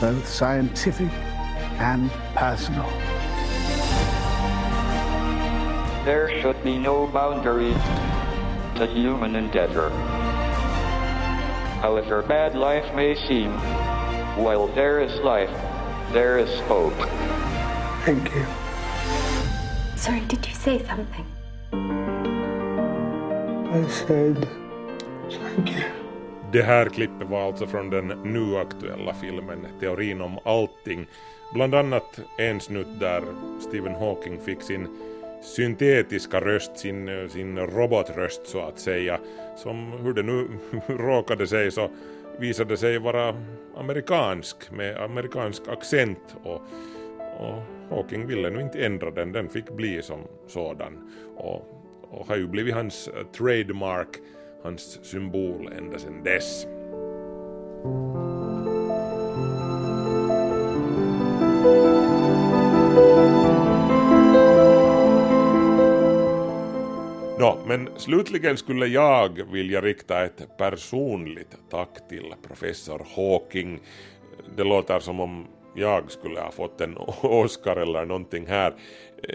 both 0.00 0.26
scientific 0.26 1.12
and 1.78 2.10
personal. 2.34 3.11
There 6.04 6.40
should 6.40 6.62
be 6.64 6.78
no 6.78 7.06
boundaries 7.06 7.82
to 8.74 8.86
human 8.86 9.36
endeavor. 9.36 9.90
However 11.80 12.22
bad 12.22 12.56
life 12.56 12.92
may 12.92 13.14
seem, 13.14 13.52
while 14.36 14.66
there 14.74 15.00
is 15.00 15.12
life, 15.20 15.54
there 16.12 16.38
is 16.38 16.50
hope. 16.66 16.98
Thank 18.04 18.34
you. 18.34 18.44
Sorry, 19.96 20.20
did 20.26 20.44
you 20.44 20.54
say 20.54 20.84
something? 20.84 21.26
I 23.72 23.86
said 23.88 24.48
thank 25.30 25.70
you. 25.70 25.84
Det 26.52 26.62
här 26.62 26.88
klippet 26.88 27.28
var 27.28 27.46
alltså 27.46 27.66
från 27.66 27.90
den 27.90 28.06
nu 28.06 28.56
aktuella 28.56 29.14
filmen 29.14 29.66
Teorin 29.80 30.20
om 30.20 30.38
allting. 30.44 31.06
Bland 31.54 31.74
annat 31.74 32.20
en 32.38 32.60
snutt 32.60 33.00
där 33.00 33.22
Stephen 33.60 33.94
Hawking 33.94 34.40
fick 34.40 34.62
sin 34.62 34.88
syntetiska 35.42 36.40
röst, 36.40 36.78
sin, 36.78 37.28
sin 37.28 37.58
robotröst 37.58 38.46
så 38.46 38.60
att 38.60 38.78
säga, 38.78 39.20
som 39.56 39.92
hur 39.92 40.12
det 40.12 40.22
nu 40.22 40.48
råkade 40.86 41.46
sig 41.46 41.70
så 41.70 41.90
visade 42.38 42.76
sig 42.76 42.98
vara 42.98 43.34
amerikansk 43.76 44.70
med 44.70 44.96
amerikansk 44.96 45.68
accent 45.68 46.36
och, 46.42 46.62
och 47.38 47.62
Hawking 47.90 48.26
ville 48.26 48.50
nu 48.50 48.60
inte 48.60 48.84
ändra 48.84 49.10
den, 49.10 49.32
den 49.32 49.48
fick 49.48 49.70
bli 49.70 50.02
som 50.02 50.20
sådan 50.46 51.10
och, 51.36 51.62
och 52.10 52.26
har 52.26 52.36
ju 52.36 52.46
blivit 52.46 52.74
hans 52.74 53.10
trademark, 53.36 54.08
hans 54.62 55.04
symbol 55.04 55.72
ända 55.78 55.98
sedan 55.98 56.22
dess. 56.24 56.66
Nå, 67.42 67.58
men 67.66 67.88
slutligen 67.96 68.56
skulle 68.56 68.86
jag 68.86 69.52
vilja 69.52 69.80
rikta 69.80 70.24
ett 70.24 70.56
personligt 70.58 71.56
tack 71.70 72.08
till 72.08 72.34
professor 72.46 73.06
Hawking. 73.16 73.80
Det 74.56 74.64
låter 74.64 75.00
som 75.00 75.20
om 75.20 75.46
jag 75.74 76.10
skulle 76.10 76.40
ha 76.40 76.50
fått 76.50 76.80
en 76.80 76.96
Oscar 77.22 77.76
eller 77.76 78.04
någonting 78.04 78.46
här. 78.46 78.74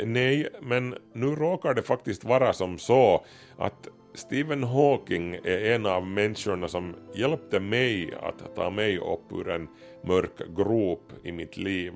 Nej, 0.05 0.49
men 0.61 0.95
nu 1.13 1.27
råkar 1.27 1.73
det 1.73 1.81
faktiskt 1.81 2.23
vara 2.23 2.53
som 2.53 2.77
så 2.77 3.25
att 3.57 3.87
Stephen 4.13 4.63
Hawking 4.63 5.35
är 5.35 5.71
en 5.71 5.85
av 5.85 6.07
människorna 6.07 6.67
som 6.67 6.95
hjälpte 7.15 7.59
mig 7.59 8.13
att 8.21 8.55
ta 8.55 8.69
mig 8.69 8.97
upp 8.97 9.31
ur 9.31 9.49
en 9.49 9.67
mörk 10.03 10.55
grop 10.57 11.11
i 11.23 11.31
mitt 11.31 11.57
liv 11.57 11.93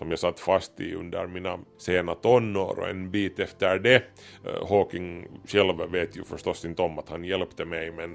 som 0.00 0.10
jag 0.10 0.18
satt 0.18 0.40
fast 0.40 0.80
i 0.80 0.94
under 0.94 1.26
mina 1.26 1.58
sena 1.78 2.14
tonår 2.14 2.78
och 2.78 2.88
en 2.88 3.10
bit 3.10 3.38
efter 3.38 3.78
det. 3.78 4.02
Eh, 4.46 4.68
Hawking 4.68 5.28
själv 5.46 5.90
vet 5.92 6.16
ju 6.16 6.24
förstås 6.24 6.64
inte 6.64 6.82
om 6.82 6.98
att 6.98 7.08
han 7.08 7.24
hjälpte 7.24 7.64
mig 7.64 7.92
men 7.92 8.12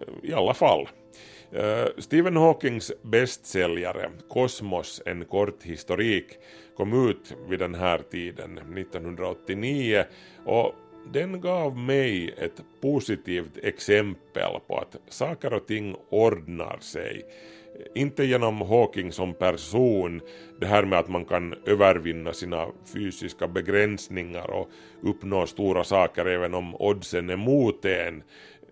eh, 0.00 0.30
i 0.30 0.32
alla 0.32 0.54
fall. 0.54 0.88
Eh, 1.52 1.84
Stephen 1.98 2.36
Hawkings 2.36 2.92
bästsäljare 3.02 4.10
Kosmos, 4.28 5.02
en 5.06 5.24
kort 5.24 5.62
historik, 5.62 6.26
kom 6.76 7.08
ut 7.08 7.36
vid 7.48 7.58
den 7.58 7.74
här 7.74 7.98
tiden, 7.98 8.58
1989, 8.58 10.04
och 10.44 10.74
den 11.12 11.40
gav 11.40 11.76
mig 11.76 12.34
ett 12.38 12.62
positivt 12.80 13.58
exempel 13.62 14.60
på 14.66 14.78
att 14.78 14.96
saker 15.08 15.52
och 15.52 15.66
ting 15.66 15.96
ordnar 16.10 16.78
sig. 16.78 17.24
Inte 17.94 18.24
genom 18.24 18.60
Hawking 18.60 19.12
som 19.12 19.34
person, 19.34 20.20
det 20.60 20.66
här 20.66 20.84
med 20.84 20.98
att 20.98 21.08
man 21.08 21.24
kan 21.24 21.54
övervinna 21.66 22.32
sina 22.32 22.66
fysiska 22.94 23.48
begränsningar 23.48 24.50
och 24.50 24.68
uppnå 25.02 25.46
stora 25.46 25.84
saker 25.84 26.26
även 26.26 26.54
om 26.54 26.74
oddsen 26.74 27.30
är 27.30 27.36
mot 27.36 27.84
en. 27.84 28.22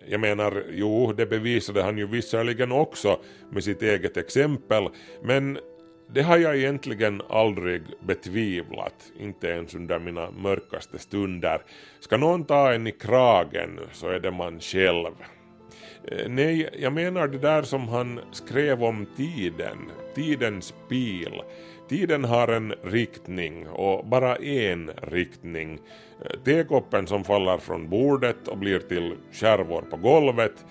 Jag 0.09 0.21
menar, 0.21 0.65
jo, 0.71 1.13
det 1.13 1.27
bevisade 1.27 1.83
han 1.83 1.99
ju 1.99 2.07
visserligen 2.07 2.73
också 2.73 3.21
med 3.51 3.65
sitt 3.65 3.83
eget 3.83 4.17
exempel, 4.17 4.89
men 5.23 5.59
det 6.15 6.23
har 6.23 6.37
jag 6.39 6.57
egentligen 6.57 7.23
aldrig 7.29 7.83
betvivlat, 8.07 9.13
inte 9.19 9.49
ens 9.49 9.75
under 9.75 9.99
mina 9.99 10.31
mörkaste 10.31 10.99
stunder. 10.99 11.63
Ska 12.01 12.17
någon 12.17 12.45
ta 12.45 12.73
en 12.73 12.87
i 12.87 12.93
kragen 12.93 13.81
så 13.93 14.09
är 14.09 14.21
det 14.21 14.31
man 14.31 14.61
själv. 14.61 15.15
Eh, 16.13 16.29
nej, 16.29 16.69
jag 16.79 16.93
menar 16.93 17.29
det 17.29 17.39
där 17.39 17.63
som 17.63 17.89
han 17.89 18.21
skrev 18.33 18.85
om 18.85 19.07
tiden, 19.17 19.79
tidens 20.15 20.75
pil. 20.89 21.43
Tiden 21.89 22.25
har 22.25 22.49
en 22.49 22.75
riktning 22.83 23.69
och 23.69 24.07
bara 24.07 24.37
en 24.37 24.91
riktning. 25.03 25.79
Eh, 26.25 26.41
tekoppen 26.45 27.07
som 27.07 27.25
faller 27.25 27.59
från 27.59 27.89
bordet 27.89 28.49
och 28.49 28.59
blir 28.59 28.79
till 28.79 29.15
skärvor 29.33 29.83
på 29.83 29.97
golvet 29.97 30.65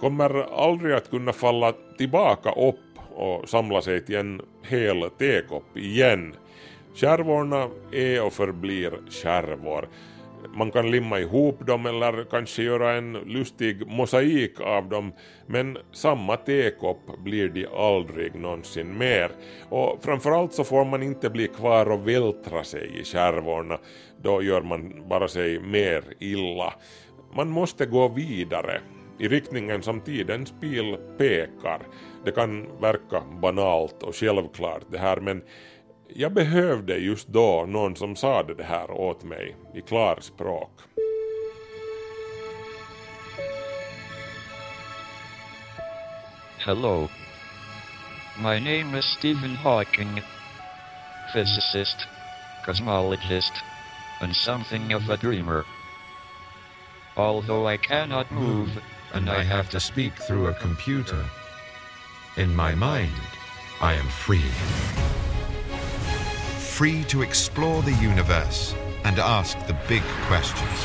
kommer 0.00 0.64
aldrig 0.66 0.94
att 0.94 1.10
kunna 1.10 1.32
falla 1.32 1.72
tillbaka 1.98 2.52
upp 2.52 2.80
och 3.14 3.48
samla 3.48 3.82
sig 3.82 4.04
till 4.04 4.16
en 4.16 4.42
hel 4.62 5.10
tekopp 5.18 5.76
igen. 5.76 6.34
Skärvorna 6.94 7.68
är 7.92 8.24
och 8.24 8.32
förblir 8.32 8.92
skärvor. 9.10 9.88
Man 10.54 10.70
kan 10.70 10.90
limma 10.90 11.20
ihop 11.20 11.66
dem 11.66 11.86
eller 11.86 12.24
kanske 12.24 12.62
göra 12.62 12.92
en 12.92 13.12
lustig 13.12 13.86
mosaik 13.86 14.60
av 14.60 14.88
dem 14.88 15.12
men 15.46 15.78
samma 15.92 16.36
tekopp 16.36 17.18
blir 17.24 17.48
de 17.48 17.66
aldrig 17.66 18.34
någonsin 18.34 18.98
mer. 18.98 19.30
Och 19.68 19.98
framförallt 20.04 20.52
så 20.52 20.64
får 20.64 20.84
man 20.84 21.02
inte 21.02 21.30
bli 21.30 21.48
kvar 21.48 21.90
och 21.90 22.08
vältra 22.08 22.64
sig 22.64 23.00
i 23.00 23.04
skärvorna. 23.04 23.78
Då 24.22 24.42
gör 24.42 24.62
man 24.62 25.08
bara 25.08 25.28
sig 25.28 25.60
mer 25.60 26.04
illa. 26.18 26.74
Man 27.36 27.48
måste 27.48 27.86
gå 27.86 28.08
vidare 28.08 28.80
i 29.18 29.28
riktningen 29.28 29.82
som 29.82 30.00
tidens 30.00 30.54
pil 30.60 30.96
pekar. 31.18 31.80
Det 32.24 32.32
kan 32.32 32.66
verka 32.80 33.22
banalt 33.42 34.02
och 34.02 34.14
självklart 34.14 34.82
det 34.90 34.98
här 34.98 35.20
men 35.20 35.42
jag 36.18 36.32
behövde 36.32 36.96
just 36.96 37.28
då 37.28 37.64
någon 37.68 37.96
som 37.96 38.16
sa 38.16 38.42
det 38.42 38.64
här 38.64 38.90
åt 38.90 39.24
mig 39.24 39.56
i 39.74 39.80
klarspråk. 39.80 40.70
Hello. 46.58 47.08
My 48.38 48.58
name 48.58 48.98
is 48.98 49.04
Stephen 49.18 49.56
Hawking, 49.56 50.22
physicist, 51.32 51.96
cosmologist, 52.66 53.52
and 54.20 54.36
something 54.36 54.94
of 54.94 55.10
a 55.10 55.16
dreamer. 55.16 55.64
Although 57.16 57.72
I 57.74 57.76
cannot 57.76 58.30
move, 58.30 58.70
and 59.12 59.30
I 59.30 59.44
have 59.44 59.70
to 59.70 59.80
speak 59.80 60.12
through 60.26 60.48
a 60.48 60.54
computer. 60.60 61.24
In 62.36 62.56
my 62.56 62.74
mind, 62.74 63.12
I 63.80 63.94
am 63.94 64.08
free. 64.08 65.15
Free 66.78 67.04
to 67.04 67.22
explore 67.22 67.82
the 67.82 68.06
universe 68.06 68.76
and 69.04 69.18
ask 69.18 69.58
the 69.66 69.76
big 69.88 70.02
questions. 70.28 70.84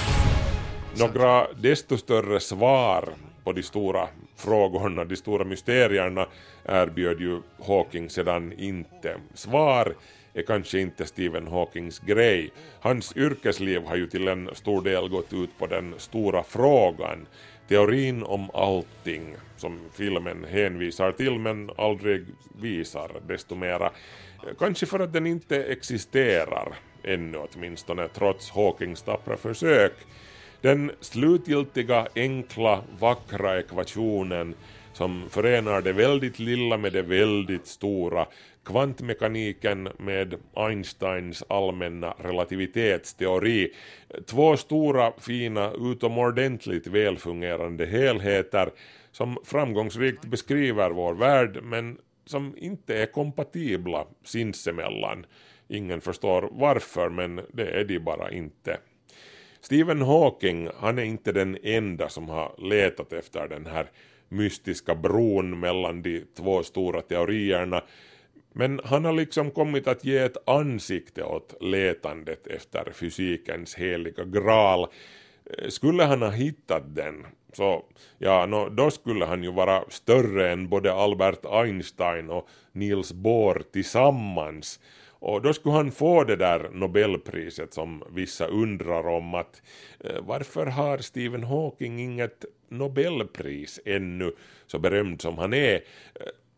Några 0.99 1.47
desto 1.53 1.97
större 1.97 2.39
svar 2.39 3.09
på 3.43 3.51
de 3.53 3.63
stora 3.63 4.07
frågorna, 4.35 5.05
de 5.05 5.15
stora 5.15 5.43
mysterierna 5.43 6.27
erbjöd 6.65 7.21
ju 7.21 7.41
Hawking 7.67 8.09
sedan 8.09 8.53
inte. 8.53 9.15
Svar 9.33 9.95
är 10.33 10.41
kanske 10.41 10.79
inte 10.79 11.05
Stephen 11.05 11.47
Hawkings 11.47 11.99
grej. 11.99 12.51
Hans 12.79 13.17
yrkesliv 13.17 13.83
har 13.85 13.95
ju 13.95 14.07
till 14.07 14.27
en 14.27 14.49
stor 14.53 14.81
del 14.81 15.09
gått 15.09 15.33
ut 15.33 15.57
på 15.59 15.67
den 15.67 15.95
stora 15.97 16.43
frågan, 16.43 17.27
teorin 17.67 18.23
om 18.23 18.49
allting, 18.53 19.35
som 19.61 19.79
filmen 19.93 20.45
hänvisar 20.49 21.11
till 21.11 21.39
men 21.39 21.69
aldrig 21.77 22.25
visar 22.61 23.11
desto 23.27 23.55
mera. 23.55 23.91
Kanske 24.59 24.85
för 24.85 24.99
att 24.99 25.13
den 25.13 25.27
inte 25.27 25.63
existerar, 25.63 26.75
ännu 27.03 27.37
åtminstone, 27.37 28.07
trots 28.07 28.51
Hawkings 28.51 29.01
tappra 29.01 29.37
försök. 29.37 29.93
Den 30.61 30.91
slutgiltiga, 30.99 32.07
enkla, 32.15 32.83
vackra 32.99 33.59
ekvationen 33.59 34.55
som 34.93 35.29
förenar 35.29 35.81
det 35.81 35.93
väldigt 35.93 36.39
lilla 36.39 36.77
med 36.77 36.93
det 36.93 37.01
väldigt 37.01 37.67
stora, 37.67 38.25
kvantmekaniken 38.65 39.89
med 39.97 40.35
Einsteins 40.55 41.43
allmänna 41.47 42.13
relativitetsteori. 42.17 43.73
Två 44.25 44.57
stora, 44.57 45.13
fina, 45.19 45.71
utomordentligt 45.79 46.87
välfungerande 46.87 47.85
helheter 47.85 48.69
som 49.11 49.37
framgångsrikt 49.43 50.25
beskriver 50.25 50.89
vår 50.89 51.13
värld 51.13 51.59
men 51.63 51.97
som 52.25 52.57
inte 52.57 52.97
är 52.97 53.05
kompatibla 53.05 54.07
sinsemellan. 54.23 55.25
Ingen 55.67 56.01
förstår 56.01 56.49
varför 56.51 57.09
men 57.09 57.41
det 57.53 57.67
är 57.67 57.83
de 57.83 57.99
bara 57.99 58.31
inte. 58.31 58.77
Stephen 59.61 60.01
Hawking, 60.01 60.69
han 60.77 60.99
är 60.99 61.03
inte 61.03 61.31
den 61.31 61.57
enda 61.63 62.09
som 62.09 62.29
har 62.29 62.55
letat 62.57 63.13
efter 63.13 63.47
den 63.47 63.65
här 63.65 63.89
mystiska 64.29 64.95
bron 64.95 65.59
mellan 65.59 66.01
de 66.01 66.25
två 66.37 66.63
stora 66.63 67.01
teorierna. 67.01 67.83
Men 68.53 68.81
han 68.83 69.05
har 69.05 69.13
liksom 69.13 69.51
kommit 69.51 69.87
att 69.87 70.05
ge 70.05 70.17
ett 70.17 70.49
ansikte 70.49 71.23
åt 71.23 71.55
letandet 71.61 72.47
efter 72.47 72.91
fysikens 72.91 73.75
heliga 73.75 74.23
graal. 74.23 74.87
Eh, 75.45 75.69
skulle 75.69 76.03
han 76.03 76.21
ha 76.21 76.29
hittat 76.29 76.95
den, 76.95 77.25
så 77.53 77.85
ja, 78.17 78.45
no, 78.45 78.69
då 78.69 78.91
skulle 78.91 79.25
han 79.25 79.43
ju 79.43 79.51
vara 79.51 79.83
större 79.89 80.51
än 80.51 80.69
både 80.69 80.93
Albert 80.93 81.45
Einstein 81.45 82.29
och 82.29 82.47
Niels 82.71 83.13
Bohr 83.13 83.63
tillsammans. 83.71 84.79
Och 85.21 85.41
då 85.41 85.53
skulle 85.53 85.75
han 85.75 85.91
få 85.91 86.23
det 86.23 86.35
där 86.35 86.69
Nobelpriset 86.73 87.73
som 87.73 88.03
vissa 88.09 88.47
undrar 88.47 89.07
om 89.07 89.33
att 89.35 89.61
eh, 89.99 90.21
varför 90.21 90.65
har 90.65 90.97
Stephen 90.97 91.43
Hawking 91.43 91.99
inget 91.99 92.45
Nobelpris 92.69 93.79
ännu, 93.85 94.31
så 94.67 94.79
berömd 94.79 95.21
som 95.21 95.37
han 95.37 95.53
är? 95.53 95.75
Eh, 95.75 95.81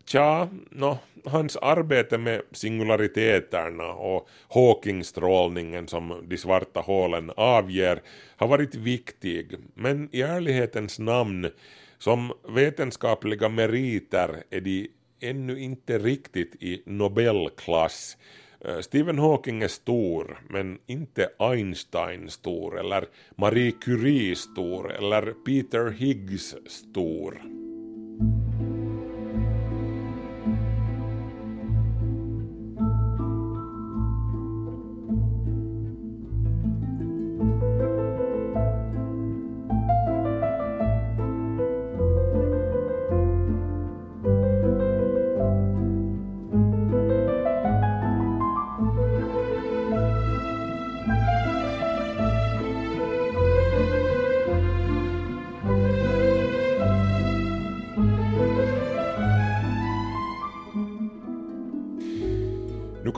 Tja, 0.06 0.48
no, 0.70 0.98
hans 1.24 1.56
arbete 1.56 2.18
med 2.18 2.42
singulariteterna 2.52 3.92
och 3.92 4.28
Hawkingstrålningen 4.48 5.88
som 5.88 6.24
de 6.28 6.36
svarta 6.36 6.80
hålen 6.80 7.30
avger 7.36 8.02
har 8.36 8.48
varit 8.48 8.74
viktig, 8.74 9.56
men 9.74 10.08
i 10.12 10.22
ärlighetens 10.22 10.98
namn, 10.98 11.50
som 11.98 12.32
vetenskapliga 12.48 13.48
meriter 13.48 14.42
är 14.50 14.60
de 14.60 14.88
ännu 15.20 15.60
inte 15.60 15.98
riktigt 15.98 16.54
i 16.60 16.82
Nobelklass. 16.86 18.16
Eh, 18.64 18.80
Stephen 18.80 19.18
Hawking 19.18 19.62
är 19.62 19.68
stor, 19.68 20.38
men 20.48 20.78
inte 20.86 21.28
Einstein 21.38 22.30
stor, 22.30 22.80
eller 22.80 23.06
Marie 23.36 23.72
Curie 23.72 24.36
stor, 24.36 24.92
eller 24.92 25.22
Peter 25.46 25.90
Higgs 25.90 26.56
stor. 26.66 27.63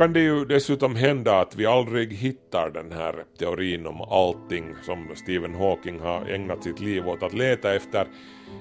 Kan 0.06 0.12
det 0.12 0.20
ju 0.20 0.44
dessutom 0.44 0.96
hända 0.96 1.40
att 1.40 1.56
vi 1.56 1.66
aldrig 1.66 2.12
hittar 2.12 2.70
den 2.70 2.92
här 2.92 3.24
teorin 3.38 3.86
om 3.86 4.00
allting 4.00 4.74
som 4.82 5.08
Stephen 5.14 5.54
Hawking 5.54 6.00
har 6.00 6.26
ägnat 6.26 6.64
sitt 6.64 6.80
liv 6.80 7.08
åt 7.08 7.22
att 7.22 7.32
leta 7.32 7.74
efter, 7.74 8.06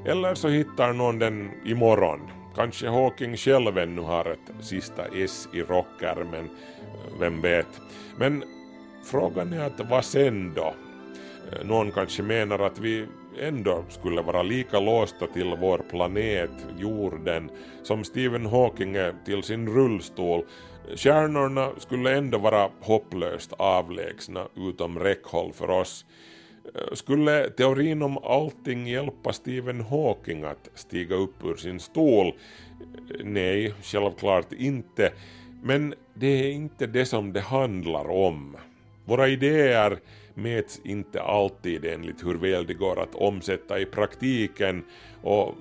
eller 0.06 0.36
så 0.36 0.48
hittar 0.48 0.94
någon 0.94 1.20
den 1.20 1.52
imorgon. 1.66 2.20
Kanske 2.56 2.90
Hawking 2.90 3.38
själv 3.38 3.78
ännu 3.78 4.02
har 4.02 4.26
ett 4.26 4.66
sista 4.66 5.04
S 5.16 5.48
i 5.54 5.62
rockärmen, 5.62 6.46
eh, 6.46 7.20
vem 7.20 7.42
vet. 7.42 7.82
Men 8.18 8.44
frågan 9.04 9.54
är 9.54 9.66
att 9.66 9.90
vad 9.90 10.06
sen 10.06 10.54
då? 10.54 10.74
Eh, 11.52 11.66
någon 11.66 11.92
kanske 11.92 12.24
menar 12.24 12.60
att 12.60 12.80
vi 12.80 13.06
ändå 13.40 13.84
skulle 13.90 14.22
vara 14.22 14.44
lika 14.44 14.80
låsta 14.80 15.28
till 15.28 15.56
vår 15.60 15.78
planet, 15.90 16.52
jorden, 16.78 17.50
som 17.84 18.04
Stephen 18.04 18.46
Hawking 18.46 18.96
är 18.96 19.14
till 19.26 19.44
sin 19.44 19.70
rullstol. 19.70 20.46
Stjärnorna 20.96 21.72
skulle 21.78 22.18
ändå 22.18 22.38
vara 22.38 22.70
hopplöst 22.82 23.54
avlägsna 23.58 24.48
utom 24.56 25.00
räckhåll 25.00 25.54
för 25.54 25.70
oss. 25.70 26.06
Eh, 26.76 26.94
skulle 26.94 27.50
teorin 27.50 28.02
om 28.02 28.18
allting 28.18 28.88
hjälpa 28.88 29.34
Stephen 29.34 29.82
Hawking 29.82 30.44
att 30.44 30.70
stiga 30.74 31.16
upp 31.16 31.44
ur 31.44 31.56
sin 31.56 31.80
stol? 31.80 32.28
Eh, 32.28 32.34
nej, 33.24 33.74
självklart 33.82 34.54
inte. 34.54 35.12
Men 35.64 35.94
det 36.14 36.28
är 36.28 36.52
inte 36.52 36.88
det 36.88 37.06
som 37.06 37.34
det 37.34 37.42
handlar 37.42 38.10
om. 38.10 38.58
Våra 39.06 39.28
idéer 39.28 40.00
mäts 40.34 40.82
inte 40.84 41.22
alltid 41.22 41.86
enligt 41.86 42.26
hur 42.26 42.36
väl 42.36 42.66
det 42.66 42.74
går 42.74 43.00
att 43.00 43.16
omsätta 43.16 43.80
i 43.80 43.86
praktiken 43.86 44.84
och 45.24 45.56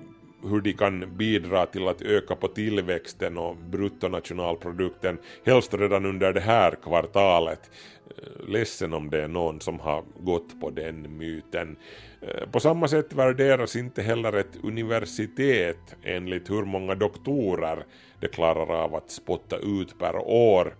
hur 0.49 0.61
de 0.61 0.73
kan 0.73 1.17
bidra 1.17 1.65
till 1.65 1.87
att 1.87 2.01
öka 2.01 2.35
på 2.35 2.47
tillväxten 2.47 3.37
och 3.37 3.55
bruttonationalprodukten, 3.55 5.17
helst 5.45 5.73
redan 5.73 6.05
under 6.05 6.33
det 6.33 6.39
här 6.39 6.75
kvartalet. 6.83 7.71
Eh, 8.17 8.49
ledsen 8.49 8.93
om 8.93 9.09
det 9.09 9.23
är 9.23 9.27
någon 9.27 9.61
som 9.61 9.79
har 9.79 10.03
gått 10.19 10.61
på 10.61 10.69
den 10.69 11.17
myten. 11.17 11.75
Eh, 12.21 12.49
på 12.51 12.59
samma 12.59 12.87
sätt 12.87 13.13
värderas 13.13 13.75
inte 13.75 14.01
heller 14.01 14.33
ett 14.33 14.57
universitet 14.63 15.95
enligt 16.03 16.49
hur 16.49 16.65
många 16.65 16.95
doktorer 16.95 17.85
det 18.19 18.27
klarar 18.27 18.83
av 18.83 18.95
att 18.95 19.11
spotta 19.11 19.57
ut 19.57 19.99
per 19.99 20.15
år. 20.15 20.75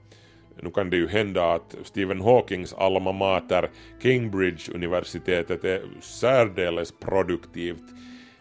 Nu 0.62 0.72
kan 0.72 0.90
det 0.90 0.98
ju 0.98 1.08
hända 1.08 1.54
att 1.54 1.76
Stephen 1.84 2.22
Hawkings 2.22 2.74
alma 2.74 3.12
mater, 3.12 3.70
Cambridge-universitetet, 4.02 5.64
är 5.64 5.82
särdeles 6.02 6.92
produktivt, 6.92 7.84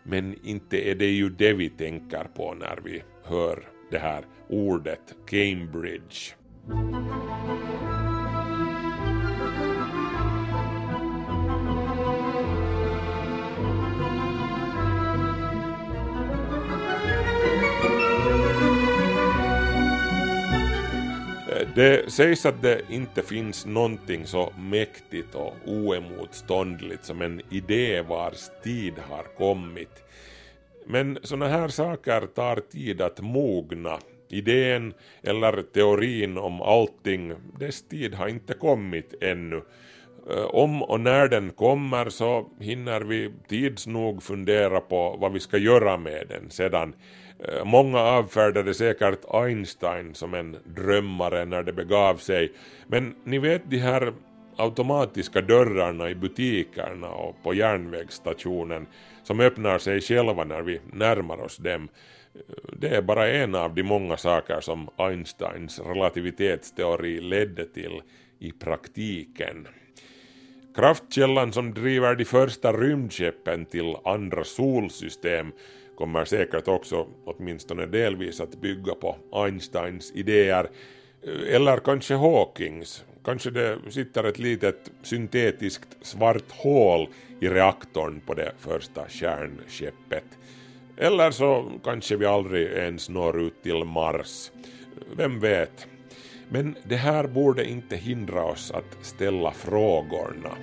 men 0.04 0.34
inte 0.46 0.90
är 0.90 0.94
det 0.94 1.10
ju 1.10 1.28
det 1.28 1.52
vi 1.52 1.68
tänker 1.68 2.24
på 2.24 2.54
när 2.54 2.78
vi 2.84 3.02
hör 3.24 3.68
det 3.90 3.98
här 3.98 4.24
ordet 4.48 5.14
Cambridge. 5.26 6.34
Det 21.74 22.12
sägs 22.12 22.46
att 22.46 22.62
det 22.62 22.80
inte 22.90 23.22
finns 23.22 23.66
någonting 23.66 24.26
så 24.26 24.52
mäktigt 24.58 25.34
och 25.34 25.54
oemotståndligt 25.66 27.04
som 27.04 27.22
en 27.22 27.40
idé 27.50 28.02
vars 28.02 28.50
tid 28.62 28.94
har 29.08 29.22
kommit. 29.36 30.02
Men 30.86 31.18
sådana 31.22 31.48
här 31.48 31.68
saker 31.68 32.20
tar 32.20 32.56
tid 32.56 33.00
att 33.00 33.20
mogna. 33.20 33.98
Idén 34.28 34.94
eller 35.22 35.62
teorin 35.62 36.38
om 36.38 36.62
allting, 36.62 37.32
dess 37.58 37.88
tid 37.88 38.14
har 38.14 38.28
inte 38.28 38.54
kommit 38.54 39.14
ännu. 39.20 39.62
Eh, 40.30 40.44
om 40.44 40.82
och 40.82 41.00
när 41.00 41.28
den 41.28 41.50
kommer 41.50 42.08
så 42.08 42.50
hinner 42.60 43.00
vi 43.00 43.32
tids 43.48 43.86
nog 43.86 44.22
fundera 44.22 44.80
på 44.80 45.16
vad 45.20 45.32
vi 45.32 45.40
ska 45.40 45.58
göra 45.58 45.96
med 45.96 46.26
den 46.28 46.50
sedan. 46.50 46.94
Eh, 47.48 47.64
många 47.64 47.98
avfärdade 47.98 48.74
säkert 48.74 49.24
Einstein 49.34 50.14
som 50.14 50.34
en 50.34 50.56
drömmare 50.64 51.44
när 51.44 51.62
det 51.62 51.72
begav 51.72 52.16
sig, 52.16 52.52
men 52.86 53.14
ni 53.24 53.38
vet 53.38 53.70
de 53.70 53.78
här 53.78 54.12
automatiska 54.56 55.40
dörrarna 55.40 56.10
i 56.10 56.14
butikerna 56.14 57.08
och 57.08 57.42
på 57.42 57.54
järnvägsstationen 57.54 58.86
som 59.22 59.40
öppnar 59.40 59.78
sig 59.78 60.00
själva 60.00 60.44
när 60.44 60.62
vi 60.62 60.80
närmar 60.92 61.40
oss 61.40 61.56
dem. 61.56 61.88
Eh, 62.34 62.40
det 62.72 62.88
är 62.88 63.02
bara 63.02 63.28
en 63.28 63.54
av 63.54 63.74
de 63.74 63.82
många 63.82 64.16
saker 64.16 64.60
som 64.60 64.88
Einsteins 64.96 65.80
relativitetsteori 65.80 67.20
ledde 67.20 67.64
till 67.64 68.02
i 68.38 68.52
praktiken. 68.52 69.68
Kraftkällan 70.74 71.52
som 71.52 71.74
driver 71.74 72.14
de 72.14 72.24
första 72.24 72.72
rymdskeppen 72.72 73.66
till 73.66 73.96
andra 74.04 74.44
solsystem 74.44 75.52
kommer 75.96 76.24
säkert 76.24 76.68
också 76.68 77.06
åtminstone 77.24 77.86
delvis 77.86 78.40
att 78.40 78.60
bygga 78.60 78.94
på 78.94 79.16
Einsteins 79.32 80.12
idéer, 80.14 80.68
eller 81.48 81.76
kanske 81.76 82.14
Hawkings. 82.14 83.04
Kanske 83.24 83.50
det 83.50 83.78
sitter 83.90 84.24
ett 84.24 84.38
litet 84.38 84.90
syntetiskt 85.02 85.88
svart 86.00 86.50
hål 86.50 87.08
i 87.40 87.48
reaktorn 87.48 88.20
på 88.26 88.34
det 88.34 88.52
första 88.58 89.08
kärnskeppet. 89.08 90.24
Eller 90.96 91.30
så 91.30 91.72
kanske 91.84 92.16
vi 92.16 92.26
aldrig 92.26 92.66
ens 92.66 93.08
når 93.08 93.40
ut 93.40 93.62
till 93.62 93.84
Mars. 93.84 94.50
Vem 95.16 95.40
vet? 95.40 95.86
Men 96.48 96.76
det 96.84 96.96
här 96.96 97.26
borde 97.26 97.64
inte 97.64 97.96
hindra 97.96 98.44
oss 98.44 98.70
att 98.70 99.06
ställa 99.06 99.52
frågorna. 99.52 100.56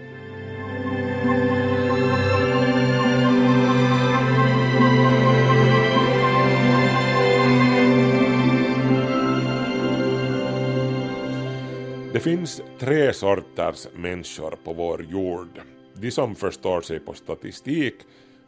Finns 12.22 12.62
tre 12.80 13.14
sorters 13.14 13.88
människor 13.96 14.58
på 14.64 14.74
vår 14.74 15.04
jord. 15.04 15.62
De 15.94 16.12
som 16.12 16.36
förstår 16.36 16.82
sig 16.82 17.00
på 17.00 17.14
statistik 17.14 17.96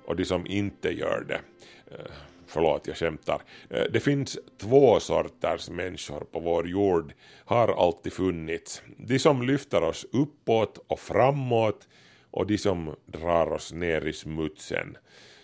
och 0.05 0.15
de 0.15 0.25
som 0.25 0.47
inte 0.47 0.89
gör 0.89 1.25
det. 1.27 1.41
Eh, 1.91 2.11
förlåt, 2.47 2.87
jag 2.87 2.97
skämtar. 2.97 3.41
Eh, 3.69 3.83
det 3.93 3.99
finns 3.99 4.39
två 4.57 4.99
sorters 4.99 5.69
människor 5.69 6.19
på 6.19 6.39
vår 6.39 6.67
jord, 6.67 7.13
har 7.45 7.85
alltid 7.85 8.13
funnits. 8.13 8.81
De 8.97 9.19
som 9.19 9.41
lyfter 9.41 9.83
oss 9.83 10.05
uppåt 10.11 10.85
och 10.87 10.99
framåt 10.99 11.87
och 12.31 12.47
de 12.47 12.57
som 12.57 12.95
drar 13.05 13.51
oss 13.51 13.73
ner 13.73 14.07
i 14.07 14.13
smutsen. 14.13 14.97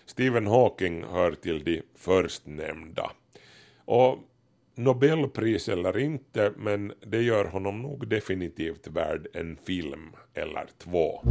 Stephen 0.05 0.47
Hawking 0.47 1.03
hör 1.03 1.31
till 1.31 1.63
de 1.63 1.81
förstnämnda. 1.95 3.11
Och 3.85 4.17
Nobelpris 4.79 5.69
eller 5.69 5.97
inte, 5.97 6.53
men 6.57 6.93
det 7.01 7.21
gör 7.21 7.45
honom 7.45 7.81
nog 7.81 8.07
definitivt 8.07 8.87
värd 8.87 9.27
en 9.33 9.57
film 9.57 10.09
eller 10.33 10.67
två. 10.77 11.21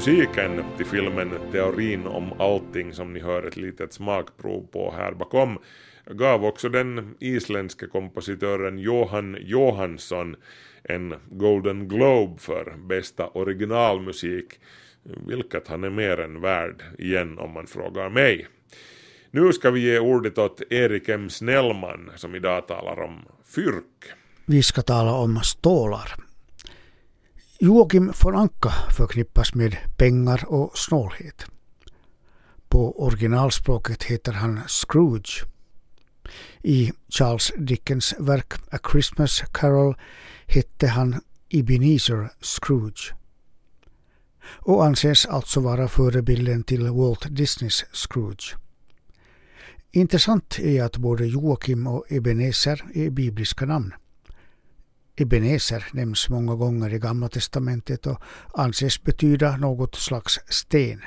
Musiken 0.00 0.64
till 0.76 0.86
filmen 0.86 1.30
Teorin 1.52 2.06
om 2.06 2.32
allting 2.38 2.92
som 2.92 3.12
ni 3.12 3.20
hör 3.20 3.42
ett 3.42 3.56
litet 3.56 3.92
smakprov 3.92 4.66
på 4.72 4.94
här 4.96 5.12
bakom 5.12 5.58
gav 6.06 6.44
också 6.44 6.68
den 6.68 7.14
isländske 7.18 7.86
kompositören 7.86 8.78
Johan 8.78 9.36
Johansson 9.40 10.36
en 10.84 11.14
Golden 11.30 11.88
Globe 11.88 12.38
för 12.38 12.76
bästa 12.88 13.26
originalmusik, 13.26 14.60
vilket 15.26 15.68
han 15.68 15.84
är 15.84 15.90
mer 15.90 16.20
än 16.20 16.40
värd 16.40 16.82
igen 16.98 17.38
om 17.38 17.50
man 17.52 17.66
frågar 17.66 18.10
mig. 18.10 18.46
Nu 19.30 19.52
ska 19.52 19.70
vi 19.70 19.80
ge 19.80 19.98
ordet 19.98 20.38
åt 20.38 20.62
Erik 20.70 21.08
M. 21.08 21.30
Snellman 21.30 22.10
som 22.16 22.34
idag 22.34 22.68
talar 22.68 23.00
om 23.00 23.24
fyrk. 23.54 24.12
Vi 24.46 24.62
ska 24.62 24.82
tala 24.82 25.14
om 25.14 25.40
stålar. 25.42 26.29
Joakim 27.62 28.12
von 28.22 28.34
Anka 28.34 28.72
förknippas 28.96 29.54
med 29.54 29.76
pengar 29.96 30.44
och 30.48 30.78
snålhet. 30.78 31.46
På 32.68 33.04
originalspråket 33.04 34.02
heter 34.02 34.32
han 34.32 34.60
Scrooge. 34.68 35.44
I 36.62 36.92
Charles 37.08 37.52
Dickens 37.58 38.14
verk 38.18 38.52
A 38.70 38.78
Christmas 38.92 39.42
Carol 39.52 39.96
hette 40.46 40.86
han 40.86 41.20
Ebenezer 41.48 42.30
Scrooge 42.40 43.14
och 44.42 44.84
anses 44.84 45.26
alltså 45.26 45.60
vara 45.60 45.88
förebilden 45.88 46.62
till 46.62 46.90
Walt 46.90 47.26
Disneys 47.36 47.84
Scrooge. 47.92 48.56
Intressant 49.92 50.58
är 50.58 50.82
att 50.82 50.96
både 50.96 51.26
Joakim 51.26 51.86
och 51.86 52.04
Ebenezer 52.08 52.84
är 52.94 53.10
bibliska 53.10 53.66
namn. 53.66 53.94
Ebenezer 55.20 55.86
nämns 55.92 56.28
många 56.28 56.54
gånger 56.54 56.94
i 56.94 56.98
Gamla 56.98 57.28
testamentet 57.28 58.06
och 58.06 58.22
anses 58.54 59.02
betyda 59.02 59.56
något 59.56 59.94
slags 59.94 60.40
sten. 60.48 61.00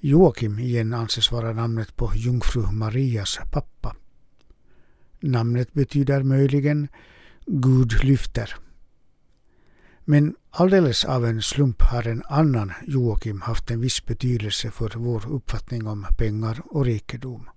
Joakim 0.00 0.58
igen 0.58 0.94
anses 0.94 1.32
vara 1.32 1.52
namnet 1.52 1.96
på 1.96 2.12
jungfru 2.14 2.62
Marias 2.72 3.38
pappa. 3.52 3.96
Namnet 5.20 5.72
betyder 5.72 6.22
möjligen 6.22 6.88
Gud 7.46 8.04
lyfter. 8.04 8.54
Men 10.04 10.34
alldeles 10.50 11.04
av 11.04 11.26
en 11.26 11.42
slump 11.42 11.82
har 11.82 12.08
en 12.08 12.22
annan 12.28 12.72
Joakim 12.86 13.40
haft 13.40 13.70
en 13.70 13.80
viss 13.80 14.06
betydelse 14.06 14.70
för 14.70 14.92
vår 14.96 15.32
uppfattning 15.32 15.86
om 15.86 16.06
pengar 16.18 16.62
och 16.64 16.84
rikedom. 16.84 17.48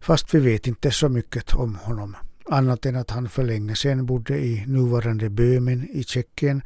Fast 0.00 0.34
vi 0.34 0.40
vet 0.40 0.66
inte 0.66 0.90
så 0.90 1.08
mycket 1.08 1.54
om 1.54 1.74
honom, 1.74 2.16
annat 2.50 2.86
än 2.86 2.96
att 2.96 3.10
han 3.10 3.28
för 3.28 3.44
länge 3.44 3.76
sedan 3.76 4.06
bodde 4.06 4.38
i 4.38 4.64
nuvarande 4.66 5.30
Böhmen 5.30 5.88
i 5.92 6.04
Tjeckien, 6.04 6.62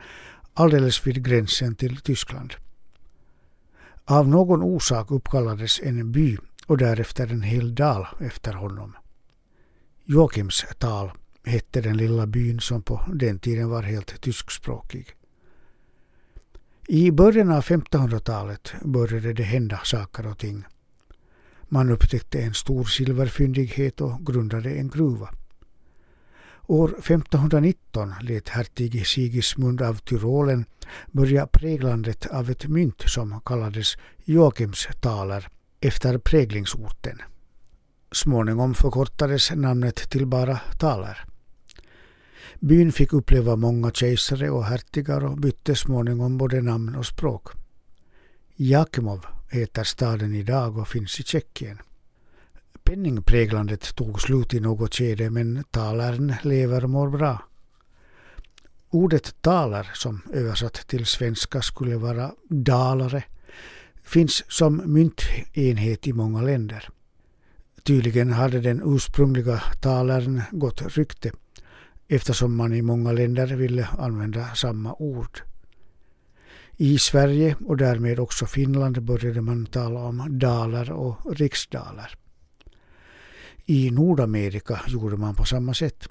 alldeles 0.54 1.06
vid 1.06 1.24
gränsen 1.24 1.74
till 1.74 1.96
Tyskland. 1.96 2.54
Av 4.04 4.28
någon 4.28 4.62
orsak 4.62 5.10
uppkallades 5.10 5.80
en 5.82 6.12
by 6.12 6.38
och 6.66 6.78
därefter 6.78 7.26
en 7.26 7.42
hel 7.42 7.74
dal 7.74 8.06
efter 8.20 8.52
honom. 8.52 8.96
Joakimstal 10.04 11.12
hette 11.44 11.80
den 11.80 11.96
lilla 11.96 12.26
byn 12.26 12.60
som 12.60 12.82
på 12.82 13.00
den 13.14 13.38
tiden 13.38 13.68
var 13.68 13.82
helt 13.82 14.20
tyskspråkig. 14.20 15.06
I 16.88 17.10
början 17.10 17.52
av 17.52 17.62
1500-talet 17.62 18.72
började 18.82 19.32
det 19.32 19.42
hända 19.42 19.80
saker 19.84 20.26
och 20.26 20.38
ting. 20.38 20.64
Man 21.68 21.90
upptäckte 21.90 22.40
en 22.40 22.54
stor 22.54 22.84
silverfyndighet 22.84 24.00
och 24.00 24.26
grundade 24.26 24.70
en 24.70 24.88
gruva. 24.88 25.28
År 26.66 26.88
1519 26.98 28.14
lät 28.20 28.48
hertig 28.48 29.06
Sigismund 29.06 29.82
av 29.82 29.94
Tyrolen 29.94 30.64
börja 31.12 31.46
präglandet 31.46 32.26
av 32.26 32.50
ett 32.50 32.66
mynt 32.66 33.02
som 33.06 33.40
kallades 33.40 33.96
Joakimstaler 34.24 35.48
efter 35.80 36.18
präglingsorten. 36.18 37.22
Småningom 38.12 38.74
förkortades 38.74 39.50
namnet 39.50 40.10
till 40.10 40.26
bara 40.26 40.60
taler. 40.78 41.24
Byn 42.60 42.92
fick 42.92 43.12
uppleva 43.12 43.56
många 43.56 43.90
kejsare 43.90 44.50
och 44.50 44.64
hertigar 44.64 45.24
och 45.24 45.36
bytte 45.36 45.74
småningom 45.76 46.38
både 46.38 46.62
namn 46.62 46.94
och 46.94 47.06
språk. 47.06 47.48
Jakimov 48.56 49.26
heter 49.50 49.84
staden 49.84 50.34
idag 50.34 50.78
och 50.78 50.88
finns 50.88 51.20
i 51.20 51.22
Tjeckien. 51.22 51.78
Penningpräglandet 52.92 53.94
tog 53.94 54.20
slut 54.20 54.54
i 54.54 54.60
något 54.60 54.94
skede 54.94 55.30
men 55.30 55.64
talaren 55.70 56.34
lever 56.42 56.84
och 56.84 56.90
mår 56.90 57.10
bra. 57.10 57.42
Ordet 58.90 59.42
talar, 59.42 59.90
som 59.94 60.20
översatt 60.32 60.74
till 60.74 61.06
svenska 61.06 61.62
skulle 61.62 61.96
vara 61.96 62.32
dalare, 62.48 63.24
finns 64.02 64.44
som 64.48 64.82
myntenhet 64.84 66.06
i 66.06 66.12
många 66.12 66.42
länder. 66.42 66.88
Tydligen 67.82 68.32
hade 68.32 68.60
den 68.60 68.82
ursprungliga 68.84 69.62
talaren 69.80 70.42
gått 70.50 70.82
rykte 70.82 71.32
eftersom 72.08 72.56
man 72.56 72.72
i 72.72 72.82
många 72.82 73.12
länder 73.12 73.46
ville 73.46 73.88
använda 73.98 74.54
samma 74.54 74.94
ord. 74.94 75.42
I 76.76 76.98
Sverige 76.98 77.56
och 77.66 77.76
därmed 77.76 78.20
också 78.20 78.46
Finland 78.46 79.02
började 79.02 79.40
man 79.40 79.66
tala 79.66 80.00
om 80.00 80.38
dalar 80.38 80.90
och 80.90 81.36
riksdaler. 81.36 82.16
I 83.66 83.90
Nordamerika 83.90 84.80
gjorde 84.86 85.16
man 85.16 85.34
på 85.34 85.44
samma 85.44 85.74
sätt. 85.74 86.08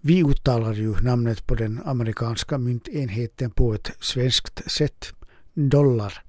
Vi 0.00 0.24
uttalar 0.24 0.74
ju 0.74 1.00
namnet 1.00 1.46
på 1.46 1.54
den 1.54 1.80
amerikanska 1.84 2.58
myntenheten 2.58 3.50
på 3.50 3.74
ett 3.74 3.90
svenskt 4.00 4.70
sätt, 4.70 5.12
dollar, 5.54 6.22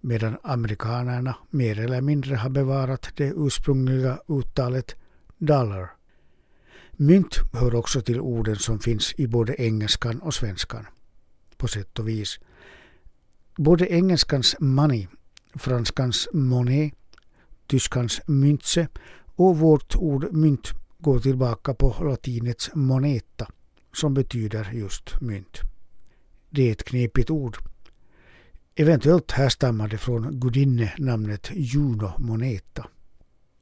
medan 0.00 0.36
amerikanerna 0.42 1.36
mer 1.50 1.80
eller 1.80 2.00
mindre 2.00 2.36
har 2.36 2.50
bevarat 2.50 3.08
det 3.16 3.32
ursprungliga 3.36 4.18
uttalet 4.28 4.94
dollar. 5.38 5.90
Mynt 6.92 7.38
hör 7.52 7.74
också 7.74 8.00
till 8.00 8.20
orden 8.20 8.56
som 8.56 8.80
finns 8.80 9.14
i 9.16 9.26
både 9.26 9.54
engelskan 9.62 10.18
och 10.18 10.34
svenskan. 10.34 10.86
På 11.56 11.68
sätt 11.68 11.98
och 11.98 12.08
vis. 12.08 12.38
Både 13.56 13.86
engelskans 13.92 14.56
money, 14.60 15.06
franskans 15.54 16.28
monet, 16.32 16.92
tyskans 17.66 18.20
myntse 18.26 18.88
och 19.38 19.58
vårt 19.58 19.96
ord 19.96 20.32
mynt 20.32 20.72
går 20.98 21.18
tillbaka 21.18 21.74
på 21.74 22.04
latinets 22.04 22.70
moneta 22.74 23.46
som 23.94 24.14
betyder 24.14 24.70
just 24.72 25.20
mynt. 25.20 25.58
Det 26.50 26.68
är 26.68 26.72
ett 26.72 26.84
knepigt 26.84 27.30
ord. 27.30 27.56
Eventuellt 28.74 29.32
härstammar 29.32 29.88
det 29.88 29.98
från 29.98 30.40
gudinne-namnet 30.40 31.50
Juno 31.54 32.12
Moneta. 32.18 32.86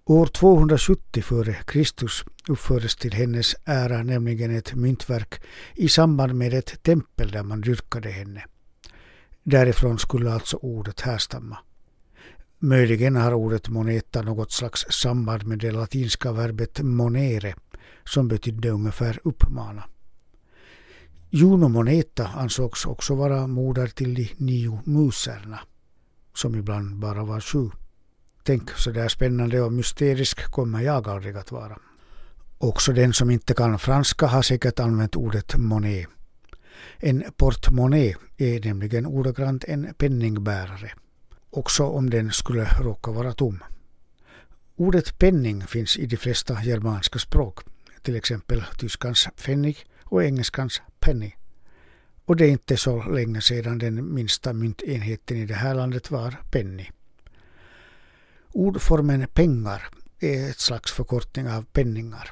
År 0.05 0.27
270 0.27 1.03
f.Kr. 1.17 2.53
uppfördes 2.53 2.97
till 2.97 3.13
hennes 3.13 3.57
ära 3.65 4.03
nämligen 4.03 4.57
ett 4.57 4.75
myntverk 4.75 5.43
i 5.75 5.89
samband 5.89 6.35
med 6.35 6.55
ett 6.55 6.83
tempel 6.83 7.31
där 7.31 7.43
man 7.43 7.61
dyrkade 7.61 8.09
henne. 8.11 8.45
Därifrån 9.43 9.99
skulle 9.99 10.33
alltså 10.33 10.57
ordet 10.57 11.01
härstamma. 11.01 11.59
Möjligen 12.67 13.17
har 13.17 13.35
ordet 13.35 13.69
moneta 13.69 14.23
något 14.23 14.53
slags 14.53 14.87
samband 14.91 15.47
med 15.47 15.59
det 15.59 15.71
latinska 15.71 16.33
verbet 16.33 16.81
monere 16.83 17.55
som 18.05 18.29
betydde 18.29 18.71
ungefär 18.71 19.21
uppmana. 19.25 19.85
Juno 21.31 21.69
Moneta 21.69 22.29
ansågs 22.29 22.87
också 22.87 23.15
vara 23.15 23.47
moder 23.47 23.87
till 23.87 24.15
de 24.15 24.31
nio 24.37 24.81
muserna, 24.85 25.59
som 26.35 26.55
ibland 26.55 26.97
bara 26.99 27.25
var 27.25 27.41
sju. 27.41 27.71
Tänk 28.43 28.71
så 28.71 28.91
där 28.91 29.09
spännande 29.09 29.61
och 29.61 29.73
mysterisk 29.73 30.51
kommer 30.51 30.81
jag 30.81 31.09
aldrig 31.09 31.37
att 31.37 31.53
vara. 31.53 31.79
Också 32.59 32.93
den 32.93 33.13
som 33.13 33.31
inte 33.31 33.55
kan 33.55 33.79
franska 33.79 34.27
har 34.27 34.43
säkert 34.43 34.81
använt 34.81 35.17
ordet 35.17 35.57
monet. 35.57 36.07
En 36.99 37.25
portmonnaie 37.37 38.17
är 38.37 38.61
nämligen 38.61 39.07
ordagrant 39.07 39.65
en 39.65 39.95
penningbärare, 39.99 40.93
också 41.57 41.85
om 41.85 42.11
den 42.11 42.33
skulle 42.33 42.65
råka 42.65 43.11
vara 43.11 43.33
tom. 43.33 43.65
Ordet 44.77 45.19
penning 45.19 45.67
finns 45.67 45.97
i 45.97 46.07
de 46.07 46.17
flesta 46.17 46.63
germanska 46.63 47.19
språk, 47.19 47.61
till 48.03 48.17
exempel 48.17 48.65
tyskans 48.79 49.29
pfennig 49.37 49.77
och 50.03 50.25
engelskans 50.25 50.83
penny. 51.01 51.35
Och 52.25 52.37
det 52.37 52.45
är 52.45 52.51
inte 52.51 52.77
så 52.77 53.03
länge 53.03 53.41
sedan 53.41 53.79
den 53.79 54.15
minsta 54.15 54.53
myntenheten 54.53 55.37
i 55.37 55.47
det 55.47 55.55
här 55.55 55.75
landet 55.75 56.11
var 56.11 56.37
penny. 56.51 56.91
Ordformen 58.53 59.27
pengar 59.35 59.89
är 60.21 60.51
ett 60.51 60.61
slags 60.61 60.93
förkortning 60.93 61.49
av 61.49 61.63
penningar. 61.63 62.31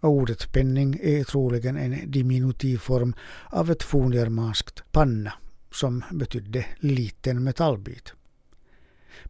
Och 0.00 0.10
ordet 0.10 0.52
penning 0.52 0.98
är 1.02 1.24
troligen 1.24 1.76
en 1.76 2.10
diminutivform 2.10 3.14
av 3.50 3.70
ett 3.70 3.82
forngermanskt 3.82 4.92
panna 4.92 5.32
som 5.70 6.04
betydde 6.10 6.66
liten 6.80 7.44
metallbit. 7.44 8.12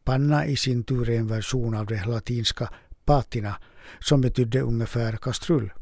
Panna 0.05 0.47
i 0.47 0.57
sin 0.57 0.84
tur 0.84 1.11
är 1.11 1.18
en 1.18 1.26
version 1.26 1.74
av 1.74 1.87
det 1.87 2.05
latinska 2.05 2.68
patina 3.05 3.57
som 3.99 4.20
betydde 4.20 4.61
ungefär 4.61 5.16
kastrull. 5.16 5.72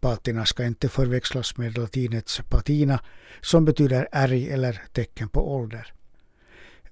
Patina 0.00 0.46
ska 0.46 0.64
inte 0.64 0.88
förväxlas 0.88 1.56
med 1.56 1.78
latinets 1.78 2.40
patina 2.50 3.00
som 3.40 3.64
betyder 3.64 4.08
ärg 4.12 4.50
eller 4.50 4.82
tecken 4.92 5.28
på 5.28 5.54
ålder. 5.54 5.92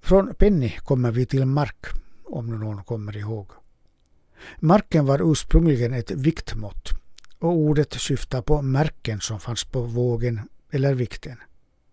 Från 0.00 0.34
penny 0.34 0.70
kommer 0.70 1.10
vi 1.10 1.26
till 1.26 1.46
mark 1.46 1.86
om 2.24 2.60
någon 2.60 2.84
kommer 2.84 3.16
ihåg. 3.16 3.50
Marken 4.60 5.06
var 5.06 5.32
ursprungligen 5.32 5.92
ett 5.92 6.10
viktmått 6.10 6.90
och 7.38 7.52
ordet 7.52 7.92
syftar 7.92 8.42
på 8.42 8.62
märken 8.62 9.20
som 9.20 9.40
fanns 9.40 9.64
på 9.64 9.82
vågen 9.82 10.40
eller 10.70 10.94
vikten. 10.94 11.36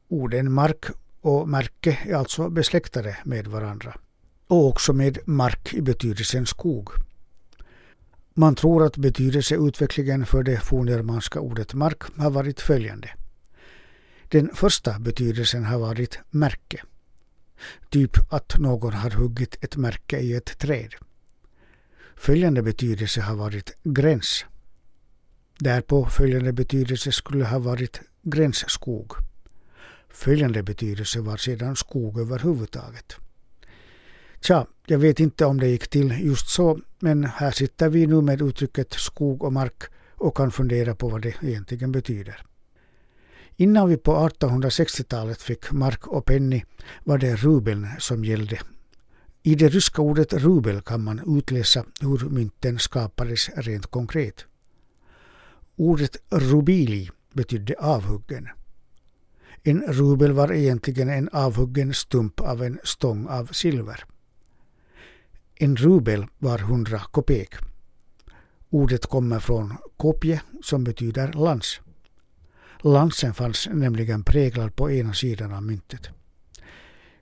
Orden 0.07 0.51
mark 0.51 0.85
och 1.21 1.49
märke 1.49 1.99
är 2.05 2.15
alltså 2.15 2.49
besläktade 2.49 3.17
med 3.23 3.47
varandra 3.47 3.95
och 4.47 4.67
också 4.67 4.93
med 4.93 5.17
mark 5.25 5.73
i 5.73 5.81
betydelsen 5.81 6.45
skog. 6.45 6.89
Man 8.33 8.55
tror 8.55 8.85
att 8.85 8.97
betydelseutvecklingen 8.97 10.25
för 10.25 10.43
det 10.43 10.59
forngermanska 10.59 11.39
ordet 11.39 11.73
mark 11.73 12.03
har 12.17 12.29
varit 12.29 12.61
följande. 12.61 13.09
Den 14.29 14.49
första 14.53 14.99
betydelsen 14.99 15.65
har 15.65 15.79
varit 15.79 16.19
märke. 16.29 16.83
Typ 17.89 18.33
att 18.33 18.57
någon 18.59 18.93
har 18.93 19.09
huggit 19.09 19.63
ett 19.63 19.77
märke 19.77 20.19
i 20.19 20.33
ett 20.33 20.59
träd. 20.59 20.95
Följande 22.15 22.61
betydelse 22.61 23.21
har 23.21 23.35
varit 23.35 23.77
gräns. 23.83 24.45
Därpå 25.59 26.05
följande 26.05 26.53
betydelse 26.53 27.11
skulle 27.11 27.45
ha 27.45 27.59
varit 27.59 28.01
gränsskog. 28.21 29.13
Följande 30.09 30.63
betydelse 30.63 31.19
var 31.19 31.37
sedan 31.37 31.75
skog 31.75 32.19
överhuvudtaget. 32.19 33.26
Tja, 34.41 34.67
jag 34.85 34.99
vet 34.99 35.19
inte 35.19 35.45
om 35.45 35.59
det 35.59 35.67
gick 35.67 35.87
till 35.87 36.25
just 36.25 36.49
så, 36.49 36.79
men 36.99 37.23
här 37.23 37.51
sitter 37.51 37.89
vi 37.89 38.07
nu 38.07 38.21
med 38.21 38.41
uttrycket 38.41 38.93
skog 38.93 39.43
och 39.43 39.53
mark 39.53 39.83
och 40.15 40.37
kan 40.37 40.51
fundera 40.51 40.95
på 40.95 41.09
vad 41.09 41.21
det 41.21 41.35
egentligen 41.41 41.91
betyder. 41.91 42.41
Innan 43.55 43.89
vi 43.89 43.97
på 43.97 44.11
1860-talet 44.11 45.41
fick 45.41 45.71
mark 45.71 46.07
och 46.07 46.25
penny 46.25 46.63
var 47.03 47.17
det 47.17 47.35
rubeln 47.35 47.87
som 47.99 48.25
gällde. 48.25 48.59
I 49.43 49.55
det 49.55 49.69
ryska 49.69 50.01
ordet 50.01 50.33
rubel 50.33 50.81
kan 50.81 51.03
man 51.03 51.37
utläsa 51.37 51.85
hur 52.01 52.29
mynten 52.29 52.79
skapades 52.79 53.49
rent 53.55 53.87
konkret. 53.87 54.45
Ordet 55.75 56.17
rubili 56.29 57.09
betydde 57.33 57.75
avhuggen. 57.79 58.47
En 59.63 59.81
rubel 59.87 60.31
var 60.31 60.53
egentligen 60.53 61.09
en 61.09 61.29
avhuggen 61.29 61.93
stump 61.93 62.39
av 62.39 62.63
en 62.63 62.79
stång 62.83 63.27
av 63.27 63.45
silver. 63.45 64.05
En 65.59 65.75
rubel 65.75 66.25
var 66.37 66.57
hundra 66.57 66.99
kopek. 66.99 67.55
Ordet 68.69 69.05
kommer 69.05 69.39
från 69.39 69.73
kopje 69.97 70.41
som 70.63 70.83
betyder 70.83 71.33
lans. 71.33 71.81
Lansen 72.81 73.33
fanns 73.33 73.67
nämligen 73.71 74.23
präglad 74.23 74.75
på 74.75 74.91
ena 74.91 75.13
sidan 75.13 75.53
av 75.53 75.63
myntet. 75.63 76.09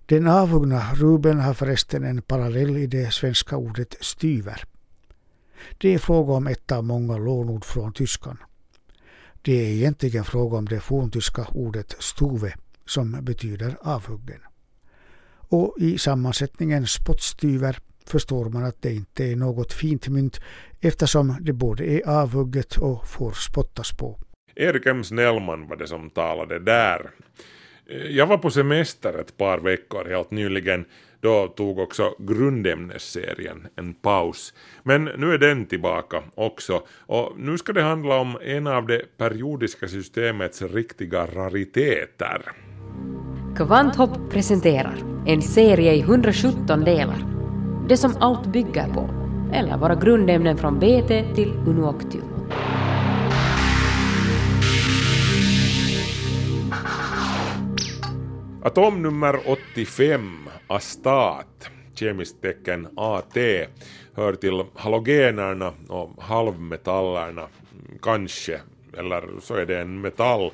Den 0.06 0.28
avhuggna 0.28 0.94
rubeln 0.94 1.40
har 1.40 1.54
förresten 1.54 2.04
en 2.04 2.22
parallell 2.22 2.78
i 2.78 2.88
det 2.88 3.14
svenska 3.14 3.58
ordet 3.58 3.96
styver. 4.02 4.64
Det 5.78 5.94
är 5.94 6.00
fråga 6.00 6.34
om 6.34 6.48
ett 6.48 6.72
av 6.72 6.84
många 6.84 7.18
lånord 7.18 7.66
från 7.66 7.94
tyskan. 7.94 8.38
Det 9.42 9.54
är 9.54 9.70
egentligen 9.70 10.24
fråga 10.24 10.58
om 10.58 10.66
det 10.66 10.80
forntyska 10.80 11.48
ordet 11.52 11.96
stuve 12.00 12.54
som 12.86 13.12
betyder 13.22 13.78
avhuggen. 13.82 14.40
Och 15.50 15.76
i 15.80 15.98
sammansättningen 15.98 16.88
spottstyver 16.88 17.80
förstår 18.10 18.46
man 18.46 18.66
att 18.66 18.82
det 18.82 18.94
inte 18.94 19.26
är 19.26 19.36
något 19.36 19.74
fint 19.74 20.08
mynt 20.08 20.40
eftersom 20.82 21.38
det 21.42 21.54
både 21.54 21.86
är 21.86 22.10
avhugget 22.10 22.78
och 22.78 23.08
får 23.08 23.32
spottas 23.32 23.92
på. 23.98 24.20
Erik 24.56 24.86
M. 24.86 25.04
Snellman 25.04 25.68
var 25.68 25.76
det 25.76 25.88
som 25.88 26.10
talade 26.10 26.60
där. 26.60 27.10
Jag 28.10 28.28
var 28.28 28.38
på 28.38 28.52
semester 28.52 29.20
ett 29.20 29.38
par 29.38 29.58
veckor 29.58 30.06
helt 30.10 30.32
nyligen. 30.32 30.86
Då 31.22 31.48
tog 31.48 31.80
också 31.80 32.16
grundämnesserien 32.20 33.68
en 33.76 33.94
paus. 33.94 34.54
Men 34.84 35.04
nu 35.04 35.34
är 35.34 35.38
den 35.38 35.66
tillbaka 35.66 36.24
också. 36.36 36.84
Och 37.00 37.34
nu 37.38 37.58
ska 37.58 37.74
det 37.74 37.82
handla 37.82 38.16
om 38.16 38.38
en 38.42 38.68
av 38.68 38.88
det 38.88 39.18
periodiska 39.18 39.88
systemets 39.88 40.62
riktiga 40.62 41.26
rariteter. 41.26 42.42
Kvanthopp 43.56 44.32
presenterar 44.32 44.98
en 45.28 45.42
serie 45.42 45.94
i 45.94 46.00
117 46.00 46.84
delar. 46.84 47.35
Det 47.90 47.98
som 47.98 48.18
allt 48.20 48.46
bygger 48.46 48.88
på, 48.94 49.10
eller 49.54 49.78
våra 49.78 49.96
grundämnen 49.96 50.58
från 50.58 50.80
BT 50.80 51.36
till 51.36 51.54
Unuoctium. 51.68 52.24
Atomnummer 58.64 59.40
85, 59.46 60.50
astat, 60.68 61.70
kemiskt 61.96 62.42
tecken 62.42 62.88
AT, 62.96 63.38
hör 64.14 64.34
till 64.34 64.64
halogenerna 64.76 65.74
och 65.88 66.24
halvmetallerna, 66.24 67.48
kanske, 68.02 68.60
eller 68.98 69.24
så 69.42 69.56
är 69.56 69.66
det 69.66 69.80
en 69.80 70.02
metall 70.02 70.52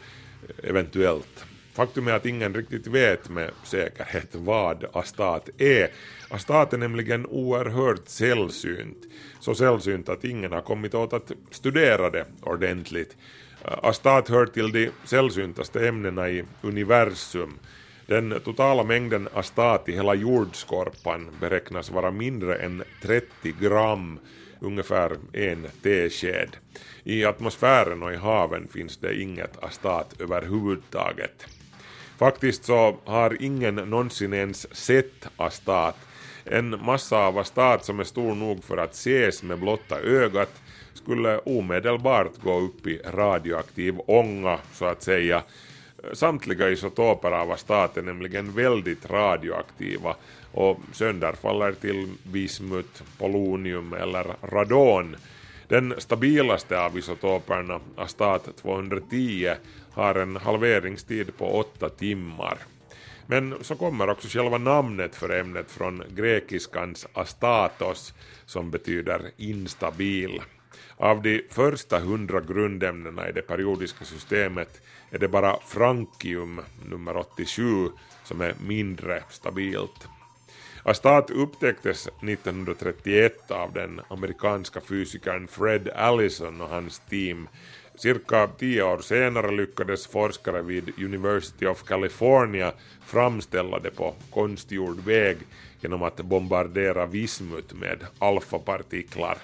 eventuellt. 0.63 1.45
Faktum 1.73 2.07
är 2.07 2.13
att 2.13 2.25
ingen 2.25 2.53
riktigt 2.53 2.87
vet 2.87 3.29
med 3.29 3.51
säkerhet 3.63 4.29
vad 4.35 4.85
astat 4.93 5.49
är. 5.57 5.89
Astat 6.31 6.73
är 6.73 6.77
nämligen 6.77 7.25
oerhört 7.25 8.07
sällsynt. 8.07 8.97
Så 9.39 9.55
sällsynt 9.55 10.09
att 10.09 10.23
ingen 10.23 10.51
har 10.51 10.61
kommit 10.61 10.93
åt 10.93 11.13
att 11.13 11.31
studera 11.49 12.09
det 12.09 12.25
ordentligt. 12.41 13.17
Eh, 13.65 13.77
astat 13.83 14.29
hör 14.29 14.45
till 14.45 14.71
de 14.71 14.89
sällsyntaste 15.03 15.87
ämnena 15.87 16.29
i 16.29 16.43
universum. 16.61 17.59
Den 18.05 18.39
totala 18.43 18.83
mängden 18.83 19.27
astat 19.33 19.89
i 19.89 19.91
hela 19.91 20.15
jordskorpan 20.15 21.29
beräknas 21.39 21.91
vara 21.91 22.11
mindre 22.11 22.55
än 22.55 22.83
30 23.01 23.53
gram, 23.59 24.19
ungefär 24.59 25.11
en 25.33 25.67
tesked. 25.83 26.57
I 27.03 27.25
atmosfären 27.25 28.03
och 28.03 28.13
i 28.13 28.15
haven 28.15 28.67
finns 28.67 28.97
det 28.97 29.21
inget 29.21 29.63
astat 29.63 30.15
överhuvudtaget. 30.19 31.45
Faktiskt 32.17 32.63
så 32.63 32.97
har 33.05 33.37
ingen 33.41 33.75
någonsin 33.75 34.33
ens 34.33 34.75
sett 34.75 35.27
astat. 35.37 35.95
En 36.45 36.85
massa 36.85 37.17
av 37.17 37.37
astat 37.37 37.85
som 37.85 37.99
är 37.99 38.03
stor 38.03 38.35
nog 38.35 38.63
för 38.63 38.77
att 38.77 38.93
ses 38.93 39.43
med 39.43 39.59
blotta 39.59 39.99
ögat 39.99 40.61
skulle 40.93 41.37
omedelbart 41.37 42.37
gå 42.43 42.59
upp 42.59 42.87
i 42.87 43.01
radioaktiv 43.13 43.95
ånga, 44.07 44.57
så 44.73 44.85
att 44.85 45.03
säga. 45.03 45.43
Samtliga 46.13 46.69
isotoper 46.69 47.31
av 47.31 47.51
astat 47.51 47.97
är 47.97 48.01
nämligen 48.01 48.51
väldigt 48.51 49.09
radioaktiva 49.09 50.15
och 50.51 50.79
sönderfaller 50.91 51.71
till 51.71 52.13
bismut, 52.23 53.03
polonium 53.17 53.93
eller 53.93 54.25
radon. 54.43 55.15
Den 55.67 55.93
stabilaste 55.97 56.79
av 56.79 56.97
isotoperna, 56.97 57.79
astat 57.95 58.57
210, 58.61 59.53
har 59.91 60.15
en 60.15 60.35
halveringstid 60.37 61.37
på 61.37 61.45
8 61.45 61.89
timmar. 61.89 62.57
Men 63.27 63.63
så 63.63 63.75
kommer 63.75 64.09
också 64.09 64.27
själva 64.27 64.57
namnet 64.57 65.15
för 65.15 65.29
ämnet 65.29 65.71
från 65.71 66.03
grekiskans 66.09 67.07
astatos 67.13 68.13
som 68.45 68.71
betyder 68.71 69.31
instabil. 69.37 70.41
Av 70.97 71.21
de 71.21 71.41
första 71.49 71.99
hundra 71.99 72.41
grundämnena 72.41 73.29
i 73.29 73.31
det 73.31 73.41
periodiska 73.41 74.05
systemet 74.05 74.81
är 75.11 75.19
det 75.19 75.27
bara 75.27 75.59
frankium, 75.67 76.61
nummer 76.89 77.17
87, 77.17 77.89
som 78.23 78.41
är 78.41 78.55
mindre 78.67 79.23
stabilt. 79.29 80.07
Astat 80.83 81.29
upptäcktes 81.29 82.07
1931 82.07 83.51
av 83.51 83.73
den 83.73 84.01
amerikanska 84.07 84.81
fysikern 84.81 85.47
Fred 85.47 85.89
Allison 85.89 86.61
och 86.61 86.69
hans 86.69 86.99
team 86.99 87.47
Cirka 87.95 88.47
tio 88.47 88.83
år 88.83 88.97
senare 88.97 89.51
lyckades 89.51 90.07
forskare 90.07 90.61
vid 90.61 90.99
University 90.99 91.65
of 91.65 91.83
California 91.83 92.73
framställa 93.05 93.79
det 93.79 93.91
på 93.91 94.15
konstgjord 94.29 94.99
väg 94.99 95.37
genom 95.81 96.03
att 96.03 96.17
bombardera 96.17 97.05
vismut 97.05 97.73
med 97.73 97.99
alfapartiklar. 98.19 99.37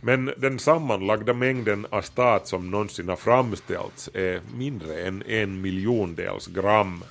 Men 0.00 0.32
den 0.36 0.58
sammanlagda 0.58 1.34
mängden 1.34 1.86
astat 1.90 2.48
som 2.48 2.70
någonsin 2.70 3.08
har 3.08 3.16
framställts 3.16 4.10
är 4.14 4.40
mindre 4.56 5.02
än 5.02 5.22
en 5.22 5.60
miljondels 5.60 6.46
gram. 6.46 7.04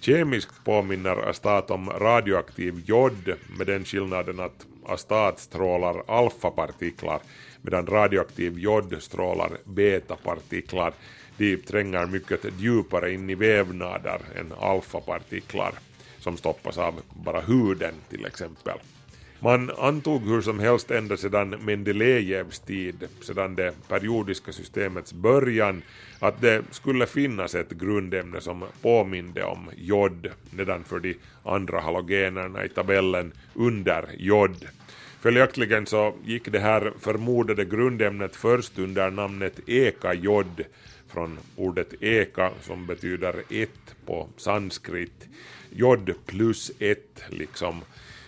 Kemiskt 0.00 0.64
påminner 0.64 1.28
astat 1.30 1.70
om 1.70 1.90
radioaktiv 1.90 2.82
jod 2.86 3.34
med 3.58 3.66
den 3.66 3.84
skillnaden 3.84 4.40
att 4.40 4.66
astat 4.86 5.38
strålar 5.38 6.02
alfapartiklar 6.06 7.20
medan 7.66 7.86
radioaktiv 7.86 8.58
jod 8.58 8.96
strålar 9.02 9.50
betapartiklar. 9.64 10.92
De 11.36 11.56
tränger 11.56 12.06
mycket 12.06 12.40
djupare 12.58 13.12
in 13.12 13.30
i 13.30 13.34
vävnader 13.34 14.20
än 14.36 14.52
alfapartiklar 14.60 15.72
som 16.18 16.36
stoppas 16.36 16.78
av 16.78 16.94
bara 17.14 17.40
huden 17.40 17.94
till 18.08 18.26
exempel. 18.26 18.78
Man 19.40 19.70
antog 19.78 20.22
hur 20.22 20.40
som 20.40 20.58
helst 20.58 20.90
ända 20.90 21.16
sedan 21.16 21.48
Mendelejevs 21.48 22.58
tid, 22.58 23.08
sedan 23.20 23.54
det 23.54 23.74
periodiska 23.88 24.52
systemets 24.52 25.12
början, 25.12 25.82
att 26.18 26.40
det 26.40 26.62
skulle 26.70 27.06
finnas 27.06 27.54
ett 27.54 27.70
grundämne 27.70 28.40
som 28.40 28.64
påminde 28.82 29.44
om 29.44 29.70
jod 29.76 30.28
nedanför 30.50 30.98
de 30.98 31.16
andra 31.44 31.80
halogenerna 31.80 32.64
i 32.64 32.68
tabellen 32.68 33.32
under 33.54 34.04
jod. 34.18 34.66
Följaktligen 35.20 35.86
så 35.86 36.14
gick 36.24 36.52
det 36.52 36.58
här 36.58 36.92
förmodade 37.00 37.64
grundämnet 37.64 38.36
först 38.36 38.78
under 38.78 39.10
namnet 39.10 39.68
ekajod 39.68 40.64
från 41.08 41.38
ordet 41.56 42.02
eka 42.02 42.50
som 42.60 42.86
betyder 42.86 43.34
ett 43.50 43.96
på 44.06 44.28
sanskrit. 44.36 45.28
Jod 45.70 46.14
plus 46.26 46.72
ett 46.78 47.22
liksom. 47.28 47.80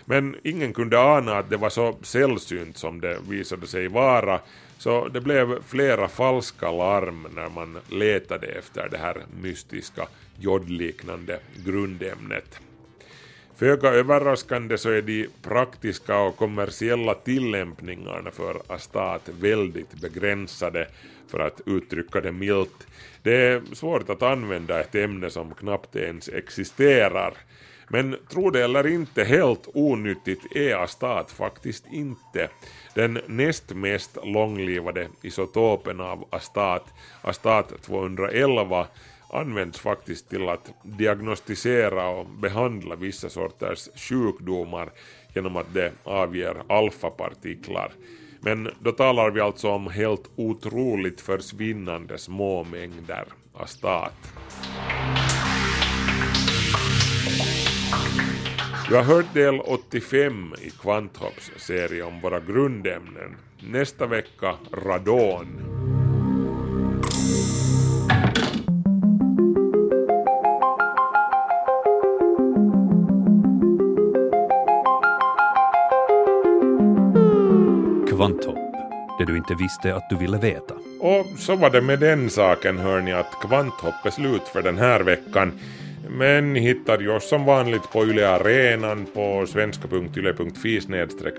Men 0.05 0.37
ingen 0.43 0.73
kunde 0.73 0.99
ana 1.01 1.39
att 1.39 1.51
det 1.51 1.57
var 1.57 1.71
så 1.71 1.97
sällsynt 2.03 2.79
som 2.79 3.01
det 3.01 3.19
visade 3.29 3.67
sig 3.67 3.89
vara, 3.89 4.41
så 4.79 5.09
det 5.09 5.21
blev 5.21 5.63
flera 5.63 6.09
falska 6.09 6.71
larm 6.71 7.27
när 7.35 7.49
man 7.49 7.79
letade 7.91 8.47
efter 8.47 8.89
det 8.89 8.99
här 8.99 9.17
mystiska 9.43 10.07
jodliknande 10.39 11.41
grundämnet. 11.65 12.61
Föga 13.59 13.89
överraskande 13.89 14.79
så 14.79 14.91
är 14.91 15.03
de 15.03 15.29
praktiska 15.43 16.19
och 16.19 16.37
kommersiella 16.37 17.15
tillämpningarna 17.15 18.31
för 18.31 18.63
astat 18.67 19.29
väldigt 19.41 19.95
begränsade, 20.01 20.89
för 21.29 21.39
att 21.39 21.61
uttrycka 21.67 22.21
det 22.21 22.33
milt. 22.33 22.87
Det 23.23 23.37
är 23.37 23.63
svårt 23.75 24.11
att 24.11 24.23
använda 24.23 24.81
ett 24.81 24.95
ämne 24.95 25.31
som 25.31 25.55
knappt 25.55 25.97
ens 25.97 26.29
existerar. 26.29 27.35
Men 27.89 28.17
tro 28.29 28.51
det 28.51 28.65
eller 28.65 28.87
inte, 28.87 29.25
helt 29.25 29.69
onyttigt 29.75 30.57
är 30.57 30.75
astat 30.75 31.31
faktiskt 31.31 31.85
inte. 31.93 32.49
Den 32.95 33.21
näst 33.27 33.75
mest 33.75 34.19
långlivade 34.25 35.09
isotopen 35.23 36.01
av 36.01 36.25
astat, 36.31 36.85
astat 37.23 37.83
211, 37.83 38.87
används 39.31 39.79
faktiskt 39.81 40.29
till 40.29 40.49
att 40.49 40.73
diagnostisera 40.83 42.09
och 42.09 42.27
behandla 42.27 42.97
vissa 42.97 43.29
sorters 43.29 43.89
sjukdomar 43.95 44.91
genom 45.35 45.57
att 45.57 45.75
det 45.75 45.93
avger 46.05 46.63
alfapartiklar. 46.69 47.93
Men 48.41 48.71
då 48.81 48.93
talar 48.93 49.31
vi 49.31 49.41
alltså 49.41 49.69
om 49.69 49.87
helt 49.87 50.31
otroligt 50.37 51.21
försvinnande 51.21 52.19
små 52.19 52.65
mängder 52.65 53.25
astat. 53.55 54.33
Du 58.89 58.97
har 58.97 59.03
hört 59.03 59.35
del 59.35 59.61
85 59.61 60.55
i 60.63 60.71
Kvanthopps 60.71 61.51
serie 61.57 62.03
om 62.03 62.21
våra 62.21 62.41
grundämnen. 62.41 63.37
Nästa 63.61 64.07
vecka 64.07 64.55
radon. 64.73 65.88
Det 79.19 79.25
du 79.25 79.37
inte 79.37 79.55
visste 79.55 79.95
att 79.95 80.11
du 80.11 80.17
ville 80.17 80.39
veta. 80.39 80.75
Och 81.01 81.27
så 81.39 81.57
var 81.57 81.71
det 81.71 81.81
med 81.81 81.99
den 81.99 82.31
saken 82.31 82.79
hör 82.79 83.01
ni 83.01 83.13
att 83.13 83.33
Kvanthopp 83.43 84.07
är 84.07 84.11
slut 84.11 84.49
för 84.53 84.63
den 84.63 84.79
här 84.79 85.01
veckan. 85.01 85.61
Men 86.09 86.53
ni 86.53 86.61
hittar 86.61 86.99
ju 86.99 87.11
oss 87.11 87.29
som 87.29 87.45
vanligt 87.45 87.91
på 87.93 88.05
Yle 88.05 88.29
Arenan, 88.29 89.07
på 89.15 89.47
svenska.yle.fi 89.47 90.81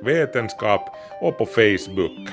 vetenskap 0.01 0.95
och 1.21 1.38
på 1.38 1.45
Facebook. 1.45 2.30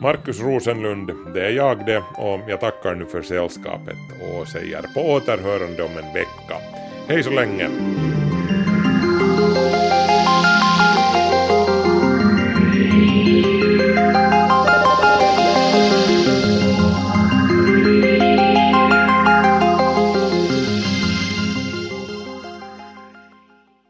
Markus 0.00 0.40
Rosenlund, 0.40 1.10
det 1.34 1.46
är 1.46 1.50
jag 1.50 1.86
det 1.86 1.98
och 1.98 2.40
jag 2.48 2.60
tackar 2.60 2.94
nu 2.94 3.06
för 3.06 3.22
sällskapet 3.22 3.96
och 4.20 4.48
säger 4.48 4.82
på 4.94 5.00
återhörande 5.00 5.82
om 5.82 5.90
en 5.90 6.14
vecka. 6.14 6.56
Hej 7.08 7.22
så 7.22 7.30
länge! 7.30 7.70